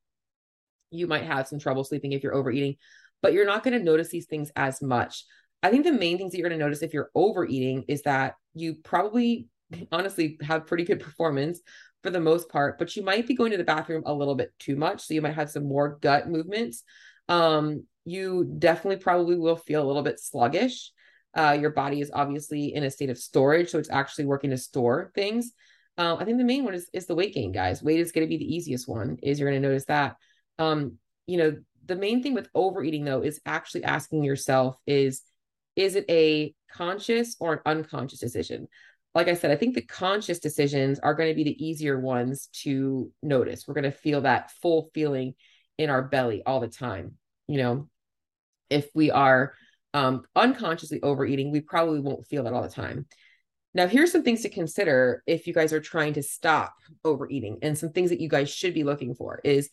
you 0.89 1.07
might 1.07 1.23
have 1.23 1.47
some 1.47 1.59
trouble 1.59 1.83
sleeping 1.83 2.13
if 2.13 2.23
you're 2.23 2.33
overeating, 2.33 2.77
but 3.21 3.33
you're 3.33 3.45
not 3.45 3.63
going 3.63 3.77
to 3.77 3.83
notice 3.83 4.09
these 4.09 4.25
things 4.25 4.51
as 4.55 4.81
much. 4.81 5.25
I 5.61 5.69
think 5.69 5.85
the 5.85 5.91
main 5.91 6.17
things 6.17 6.31
that 6.31 6.37
you're 6.37 6.49
going 6.49 6.57
to 6.57 6.65
notice 6.65 6.81
if 6.81 6.93
you're 6.93 7.11
overeating 7.13 7.83
is 7.87 8.03
that 8.03 8.35
you 8.53 8.75
probably 8.83 9.47
honestly 9.91 10.37
have 10.41 10.67
pretty 10.67 10.85
good 10.85 10.99
performance 10.99 11.61
for 12.03 12.09
the 12.09 12.19
most 12.19 12.49
part, 12.49 12.77
but 12.77 12.95
you 12.95 13.03
might 13.03 13.27
be 13.27 13.35
going 13.35 13.51
to 13.51 13.57
the 13.57 13.63
bathroom 13.63 14.03
a 14.05 14.13
little 14.13 14.35
bit 14.35 14.53
too 14.59 14.75
much. 14.75 15.05
So 15.05 15.13
you 15.13 15.21
might 15.21 15.35
have 15.35 15.49
some 15.49 15.67
more 15.67 15.97
gut 16.01 16.29
movements. 16.29 16.83
Um, 17.29 17.85
you 18.05 18.55
definitely 18.57 19.01
probably 19.01 19.37
will 19.37 19.57
feel 19.57 19.83
a 19.83 19.87
little 19.87 20.03
bit 20.03 20.19
sluggish. 20.19 20.91
Uh, 21.35 21.57
your 21.59 21.71
body 21.71 22.01
is 22.01 22.09
obviously 22.13 22.73
in 22.73 22.83
a 22.83 22.89
state 22.89 23.09
of 23.09 23.17
storage, 23.17 23.69
so 23.69 23.79
it's 23.79 23.91
actually 23.91 24.25
working 24.25 24.49
to 24.49 24.57
store 24.57 25.11
things. 25.13 25.51
Uh, 25.97 26.15
I 26.15 26.25
think 26.25 26.37
the 26.37 26.43
main 26.43 26.63
one 26.63 26.73
is 26.73 26.89
is 26.93 27.05
the 27.05 27.15
weight 27.15 27.33
gain, 27.33 27.51
guys. 27.51 27.83
Weight 27.83 27.99
is 27.99 28.11
going 28.11 28.25
to 28.25 28.29
be 28.29 28.37
the 28.37 28.55
easiest 28.55 28.87
one. 28.87 29.17
Is 29.21 29.39
you're 29.39 29.49
going 29.49 29.61
to 29.61 29.67
notice 29.67 29.85
that. 29.85 30.15
Um, 30.57 30.97
you 31.25 31.37
know, 31.37 31.57
the 31.85 31.95
main 31.95 32.21
thing 32.21 32.33
with 32.33 32.49
overeating 32.53 33.05
though 33.05 33.21
is 33.21 33.41
actually 33.45 33.83
asking 33.83 34.23
yourself 34.23 34.77
is 34.85 35.21
is 35.75 35.95
it 35.95 36.05
a 36.09 36.53
conscious 36.71 37.35
or 37.39 37.53
an 37.53 37.59
unconscious 37.65 38.19
decision? 38.19 38.67
Like 39.13 39.27
I 39.27 39.33
said, 39.33 39.51
I 39.51 39.55
think 39.55 39.75
the 39.75 39.81
conscious 39.81 40.39
decisions 40.39 40.99
are 40.99 41.13
going 41.13 41.29
to 41.29 41.35
be 41.35 41.43
the 41.43 41.65
easier 41.65 41.99
ones 41.99 42.49
to 42.63 43.11
notice. 43.23 43.67
We're 43.67 43.73
going 43.73 43.83
to 43.83 43.91
feel 43.91 44.21
that 44.21 44.51
full 44.61 44.89
feeling 44.93 45.33
in 45.77 45.89
our 45.89 46.01
belly 46.01 46.43
all 46.45 46.59
the 46.59 46.67
time. 46.67 47.13
You 47.47 47.57
know, 47.57 47.89
if 48.69 48.87
we 48.93 49.11
are 49.11 49.53
um, 49.93 50.23
unconsciously 50.35 51.01
overeating, 51.01 51.51
we 51.51 51.61
probably 51.61 51.99
won't 51.99 52.27
feel 52.27 52.43
that 52.43 52.53
all 52.53 52.63
the 52.63 52.69
time. 52.69 53.05
Now, 53.73 53.87
here's 53.87 54.11
some 54.11 54.23
things 54.23 54.41
to 54.41 54.49
consider 54.49 55.23
if 55.27 55.45
you 55.45 55.53
guys 55.53 55.71
are 55.71 55.79
trying 55.79 56.13
to 56.13 56.23
stop 56.23 56.73
overeating, 57.05 57.59
and 57.61 57.77
some 57.77 57.91
things 57.91 58.09
that 58.09 58.19
you 58.19 58.29
guys 58.29 58.49
should 58.49 58.73
be 58.73 58.83
looking 58.83 59.13
for 59.13 59.39
is 59.43 59.69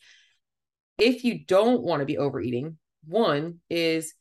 if 0.98 1.24
you 1.24 1.44
don't 1.44 1.82
want 1.82 2.00
to 2.00 2.06
be 2.06 2.18
overeating, 2.18 2.78
one 3.06 3.60
is 3.70 4.14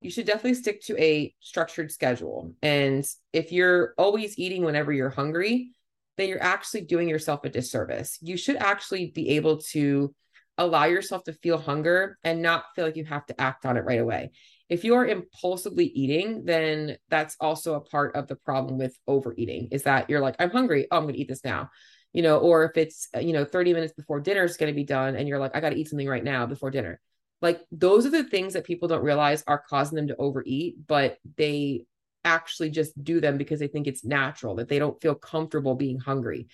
you 0.00 0.10
should 0.10 0.26
definitely 0.26 0.54
stick 0.54 0.82
to 0.82 1.02
a 1.02 1.34
structured 1.40 1.90
schedule. 1.90 2.52
And 2.62 3.04
if 3.32 3.52
you're 3.52 3.94
always 3.98 4.38
eating 4.38 4.64
whenever 4.64 4.92
you're 4.92 5.10
hungry, 5.10 5.72
then 6.16 6.28
you're 6.28 6.42
actually 6.42 6.82
doing 6.82 7.08
yourself 7.08 7.44
a 7.44 7.48
disservice. 7.48 8.18
You 8.20 8.36
should 8.36 8.56
actually 8.56 9.12
be 9.12 9.30
able 9.30 9.58
to 9.72 10.14
allow 10.58 10.84
yourself 10.84 11.24
to 11.24 11.32
feel 11.32 11.58
hunger 11.58 12.18
and 12.24 12.42
not 12.42 12.64
feel 12.74 12.84
like 12.84 12.96
you 12.96 13.04
have 13.04 13.24
to 13.26 13.40
act 13.40 13.64
on 13.64 13.76
it 13.76 13.84
right 13.84 14.00
away. 14.00 14.32
If 14.68 14.84
you're 14.84 15.06
impulsively 15.06 15.86
eating, 15.86 16.44
then 16.44 16.98
that's 17.08 17.36
also 17.40 17.74
a 17.74 17.80
part 17.80 18.16
of 18.16 18.26
the 18.26 18.36
problem 18.36 18.76
with 18.76 18.96
overeating 19.06 19.68
is 19.70 19.84
that 19.84 20.10
you're 20.10 20.20
like, 20.20 20.36
I'm 20.38 20.50
hungry. 20.50 20.86
Oh, 20.90 20.98
I'm 20.98 21.04
going 21.04 21.14
to 21.14 21.20
eat 21.20 21.28
this 21.28 21.44
now. 21.44 21.70
You 22.12 22.22
know, 22.22 22.38
or 22.38 22.64
if 22.64 22.76
it's, 22.76 23.08
uh, 23.16 23.20
you 23.20 23.32
know, 23.32 23.44
30 23.44 23.72
minutes 23.72 23.92
before 23.92 24.20
dinner 24.20 24.44
is 24.44 24.56
going 24.56 24.72
to 24.72 24.76
be 24.76 24.84
done 24.84 25.14
and 25.14 25.28
you're 25.28 25.38
like, 25.38 25.54
I 25.54 25.60
got 25.60 25.70
to 25.70 25.76
eat 25.76 25.88
something 25.88 26.08
right 26.08 26.24
now 26.24 26.46
before 26.46 26.70
dinner 26.70 27.00
like 27.40 27.60
those 27.70 28.04
are 28.06 28.10
the 28.10 28.24
things 28.24 28.54
that 28.54 28.64
people 28.64 28.88
don't 28.88 29.04
realize 29.04 29.44
are 29.46 29.62
causing 29.68 29.96
them 29.96 30.08
to 30.08 30.16
overeat, 30.16 30.86
but 30.86 31.18
they 31.36 31.84
actually 32.24 32.70
just 32.70 33.02
do 33.02 33.20
them 33.20 33.38
because 33.38 33.60
they 33.60 33.68
think 33.68 33.86
it's 33.86 34.04
natural, 34.04 34.56
that 34.56 34.68
they 34.68 34.78
don't 34.78 35.00
feel 35.00 35.14
comfortable 35.14 35.74
being 35.74 35.98
hungry. 35.98 36.48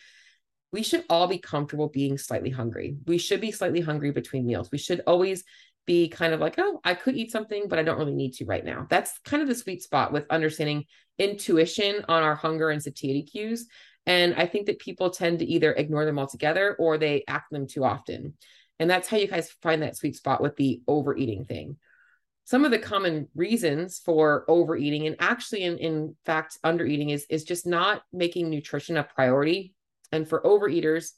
We 0.74 0.82
should 0.82 1.04
all 1.08 1.28
be 1.28 1.38
comfortable 1.38 1.86
being 1.86 2.18
slightly 2.18 2.50
hungry. 2.50 2.96
We 3.06 3.16
should 3.16 3.40
be 3.40 3.52
slightly 3.52 3.80
hungry 3.80 4.10
between 4.10 4.44
meals. 4.44 4.72
We 4.72 4.78
should 4.78 5.02
always 5.06 5.44
be 5.86 6.08
kind 6.08 6.34
of 6.34 6.40
like, 6.40 6.56
oh, 6.58 6.80
I 6.82 6.94
could 6.94 7.14
eat 7.14 7.30
something, 7.30 7.68
but 7.68 7.78
I 7.78 7.84
don't 7.84 7.96
really 7.96 8.16
need 8.16 8.32
to 8.34 8.44
right 8.44 8.64
now. 8.64 8.88
That's 8.90 9.16
kind 9.24 9.40
of 9.40 9.48
the 9.48 9.54
sweet 9.54 9.84
spot 9.84 10.12
with 10.12 10.26
understanding 10.30 10.86
intuition 11.16 12.04
on 12.08 12.24
our 12.24 12.34
hunger 12.34 12.70
and 12.70 12.82
satiety 12.82 13.22
cues. 13.22 13.68
And 14.06 14.34
I 14.34 14.46
think 14.46 14.66
that 14.66 14.80
people 14.80 15.10
tend 15.10 15.38
to 15.38 15.44
either 15.44 15.72
ignore 15.72 16.04
them 16.04 16.18
altogether 16.18 16.74
or 16.76 16.98
they 16.98 17.22
act 17.28 17.52
them 17.52 17.68
too 17.68 17.84
often. 17.84 18.34
And 18.80 18.90
that's 18.90 19.06
how 19.06 19.16
you 19.16 19.28
guys 19.28 19.54
find 19.62 19.82
that 19.82 19.96
sweet 19.96 20.16
spot 20.16 20.42
with 20.42 20.56
the 20.56 20.82
overeating 20.88 21.44
thing. 21.44 21.76
Some 22.46 22.64
of 22.64 22.72
the 22.72 22.80
common 22.80 23.28
reasons 23.36 24.00
for 24.04 24.44
overeating 24.48 25.06
and 25.06 25.14
actually 25.20 25.62
in, 25.62 25.78
in 25.78 26.16
fact 26.24 26.58
undereating 26.64 27.12
is 27.12 27.26
is 27.30 27.44
just 27.44 27.64
not 27.64 28.02
making 28.12 28.50
nutrition 28.50 28.96
a 28.96 29.04
priority. 29.04 29.72
And 30.14 30.28
for 30.28 30.42
overeaters, 30.42 31.10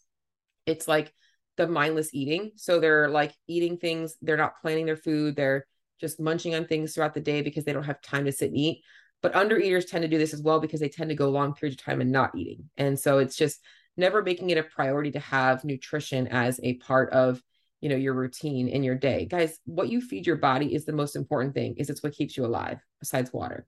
it's 0.65 0.89
like 0.89 1.13
the 1.57 1.67
mindless 1.67 2.15
eating. 2.15 2.53
So 2.57 2.81
they're 2.81 3.09
like 3.09 3.35
eating 3.47 3.77
things, 3.77 4.17
they're 4.23 4.37
not 4.37 4.61
planning 4.61 4.87
their 4.87 4.97
food, 4.97 5.37
they're 5.37 5.67
just 6.01 6.21
munching 6.21 6.55
on 6.55 6.67
things 6.67 6.95
throughout 6.95 7.15
the 7.15 7.21
day 7.21 7.43
because 7.43 7.65
they 7.65 7.73
don't 7.73 7.85
have 7.85 8.01
time 8.03 8.25
to 8.25 8.33
sit 8.33 8.49
and 8.49 8.57
eat. 8.57 8.83
But 9.23 9.35
undereaters 9.35 9.89
tend 9.89 10.03
to 10.03 10.09
do 10.09 10.19
this 10.19 10.35
as 10.35 10.43
well 10.43 10.61
because 10.61 10.81
they 10.81 10.89
tend 10.89 11.11
to 11.11 11.17
go 11.17 11.31
long 11.31 11.55
periods 11.55 11.81
of 11.81 11.85
time 11.85 12.01
and 12.01 12.13
not 12.13 12.35
eating. 12.37 12.69
And 12.77 12.99
so 12.99 13.19
it's 13.19 13.37
just 13.37 13.61
never 13.97 14.23
making 14.23 14.51
it 14.51 14.59
a 14.59 14.63
priority 14.63 15.11
to 15.13 15.21
have 15.21 15.65
nutrition 15.65 16.27
as 16.29 16.61
a 16.63 16.75
part 16.75 17.11
of 17.11 17.43
you 17.81 17.91
know 17.91 17.97
your 17.97 18.15
routine 18.15 18.69
in 18.69 18.83
your 18.83 18.95
day 18.95 19.27
guys 19.27 19.59
what 19.67 19.91
you 19.91 20.01
feed 20.01 20.27
your 20.27 20.37
body 20.37 20.75
is 20.75 20.87
the 20.87 20.93
most 20.93 21.15
important 21.15 21.55
thing 21.55 21.75
is 21.77 21.91
it's 21.91 22.03
what 22.03 22.15
keeps 22.15 22.37
you 22.37 22.45
alive 22.45 22.79
besides 23.01 23.33
water 23.35 23.67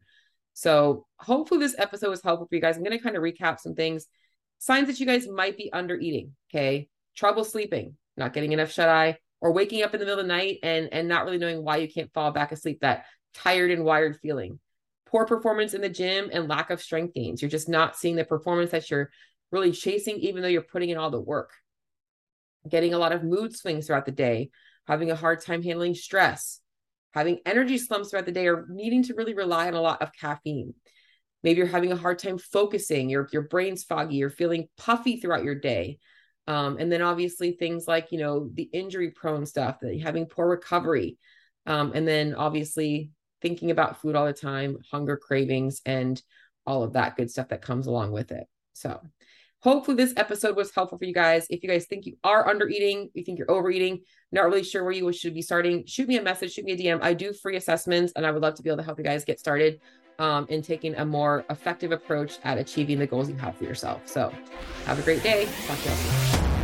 so 0.54 1.06
hopefully 1.18 1.60
this 1.60 1.76
episode 1.78 2.08
was 2.08 2.22
helpful 2.22 2.46
for 2.46 2.54
you 2.54 2.60
guys 2.60 2.76
i'm 2.76 2.82
going 2.82 2.96
to 2.96 3.02
kind 3.02 3.16
of 3.16 3.22
recap 3.22 3.60
some 3.60 3.74
things 3.74 4.06
signs 4.58 4.88
that 4.88 5.00
you 5.00 5.06
guys 5.06 5.28
might 5.28 5.56
be 5.56 5.72
under 5.72 5.96
eating 5.96 6.32
okay 6.50 6.88
trouble 7.16 7.44
sleeping 7.44 7.96
not 8.16 8.32
getting 8.32 8.52
enough 8.52 8.72
shut 8.72 8.88
eye 8.88 9.16
or 9.40 9.52
waking 9.52 9.82
up 9.82 9.94
in 9.94 10.00
the 10.00 10.06
middle 10.06 10.20
of 10.20 10.26
the 10.26 10.32
night 10.32 10.58
and 10.62 10.88
and 10.92 11.08
not 11.08 11.24
really 11.24 11.38
knowing 11.38 11.62
why 11.62 11.76
you 11.76 11.88
can't 11.88 12.12
fall 12.12 12.30
back 12.30 12.52
asleep 12.52 12.80
that 12.80 13.04
tired 13.34 13.70
and 13.70 13.84
wired 13.84 14.16
feeling 14.20 14.58
poor 15.06 15.24
performance 15.24 15.74
in 15.74 15.80
the 15.80 15.88
gym 15.88 16.28
and 16.32 16.48
lack 16.48 16.70
of 16.70 16.82
strength 16.82 17.14
gains 17.14 17.40
you're 17.40 17.50
just 17.50 17.68
not 17.68 17.96
seeing 17.96 18.16
the 18.16 18.24
performance 18.24 18.70
that 18.70 18.90
you're 18.90 19.10
really 19.50 19.72
chasing, 19.72 20.16
even 20.18 20.42
though 20.42 20.48
you're 20.48 20.62
putting 20.62 20.90
in 20.90 20.98
all 20.98 21.10
the 21.10 21.20
work. 21.20 21.52
getting 22.68 22.92
a 22.92 22.98
lot 22.98 23.12
of 23.12 23.24
mood 23.24 23.56
swings 23.56 23.86
throughout 23.86 24.04
the 24.04 24.12
day, 24.12 24.50
having 24.86 25.10
a 25.10 25.16
hard 25.16 25.40
time 25.40 25.62
handling 25.62 25.94
stress, 25.94 26.60
having 27.12 27.38
energy 27.46 27.78
slumps 27.78 28.10
throughout 28.10 28.26
the 28.26 28.32
day, 28.32 28.46
or 28.46 28.66
needing 28.68 29.02
to 29.02 29.14
really 29.14 29.32
rely 29.32 29.68
on 29.68 29.74
a 29.74 29.80
lot 29.80 30.02
of 30.02 30.12
caffeine. 30.12 30.74
Maybe 31.42 31.58
you're 31.58 31.66
having 31.66 31.92
a 31.92 31.96
hard 31.96 32.18
time 32.18 32.38
focusing, 32.38 33.08
your, 33.08 33.28
your 33.32 33.42
brain's 33.42 33.84
foggy, 33.84 34.16
you're 34.16 34.30
feeling 34.30 34.68
puffy 34.76 35.20
throughout 35.20 35.44
your 35.44 35.54
day. 35.54 35.98
Um, 36.46 36.78
and 36.78 36.90
then 36.90 37.02
obviously 37.02 37.52
things 37.52 37.86
like, 37.86 38.10
you 38.10 38.18
know, 38.18 38.48
the 38.52 38.62
injury 38.72 39.10
prone 39.10 39.46
stuff, 39.46 39.80
that 39.80 40.00
having 40.00 40.26
poor 40.26 40.48
recovery. 40.48 41.18
Um, 41.66 41.92
and 41.94 42.08
then 42.08 42.34
obviously 42.34 43.10
thinking 43.42 43.70
about 43.70 44.00
food 44.00 44.16
all 44.16 44.26
the 44.26 44.32
time, 44.32 44.78
hunger 44.90 45.16
cravings, 45.16 45.80
and 45.84 46.20
all 46.66 46.82
of 46.82 46.94
that 46.94 47.16
good 47.16 47.30
stuff 47.30 47.48
that 47.48 47.62
comes 47.62 47.86
along 47.86 48.12
with 48.12 48.32
it. 48.32 48.46
So 48.72 49.00
hopefully 49.60 49.96
this 49.96 50.14
episode 50.16 50.56
was 50.56 50.74
helpful 50.74 50.98
for 50.98 51.04
you 51.04 51.14
guys. 51.14 51.46
If 51.50 51.62
you 51.62 51.68
guys 51.68 51.86
think 51.86 52.06
you 52.06 52.16
are 52.24 52.48
under 52.48 52.68
eating, 52.68 53.10
you 53.14 53.24
think 53.24 53.38
you're 53.38 53.50
overeating, 53.50 54.00
not 54.32 54.44
really 54.44 54.64
sure 54.64 54.84
where 54.84 54.92
you 54.92 55.12
should 55.12 55.34
be 55.34 55.42
starting, 55.42 55.84
shoot 55.86 56.08
me 56.08 56.16
a 56.16 56.22
message, 56.22 56.52
shoot 56.52 56.64
me 56.64 56.72
a 56.72 56.76
DM. 56.76 57.00
I 57.02 57.14
do 57.14 57.32
free 57.32 57.56
assessments 57.56 58.12
and 58.16 58.26
I 58.26 58.30
would 58.30 58.42
love 58.42 58.54
to 58.54 58.62
be 58.62 58.70
able 58.70 58.78
to 58.78 58.84
help 58.84 58.98
you 58.98 59.04
guys 59.04 59.24
get 59.24 59.38
started 59.38 59.80
um, 60.18 60.46
in 60.48 60.62
taking 60.62 60.94
a 60.96 61.04
more 61.04 61.44
effective 61.50 61.92
approach 61.92 62.38
at 62.44 62.58
achieving 62.58 62.98
the 62.98 63.06
goals 63.06 63.28
you 63.28 63.36
have 63.36 63.56
for 63.56 63.64
yourself. 63.64 64.02
So 64.06 64.32
have 64.84 64.98
a 64.98 65.02
great 65.02 65.22
day. 65.22 65.48
Talk 65.66 65.78
to 65.80 65.88
you 65.88 65.94
soon. 65.94 66.57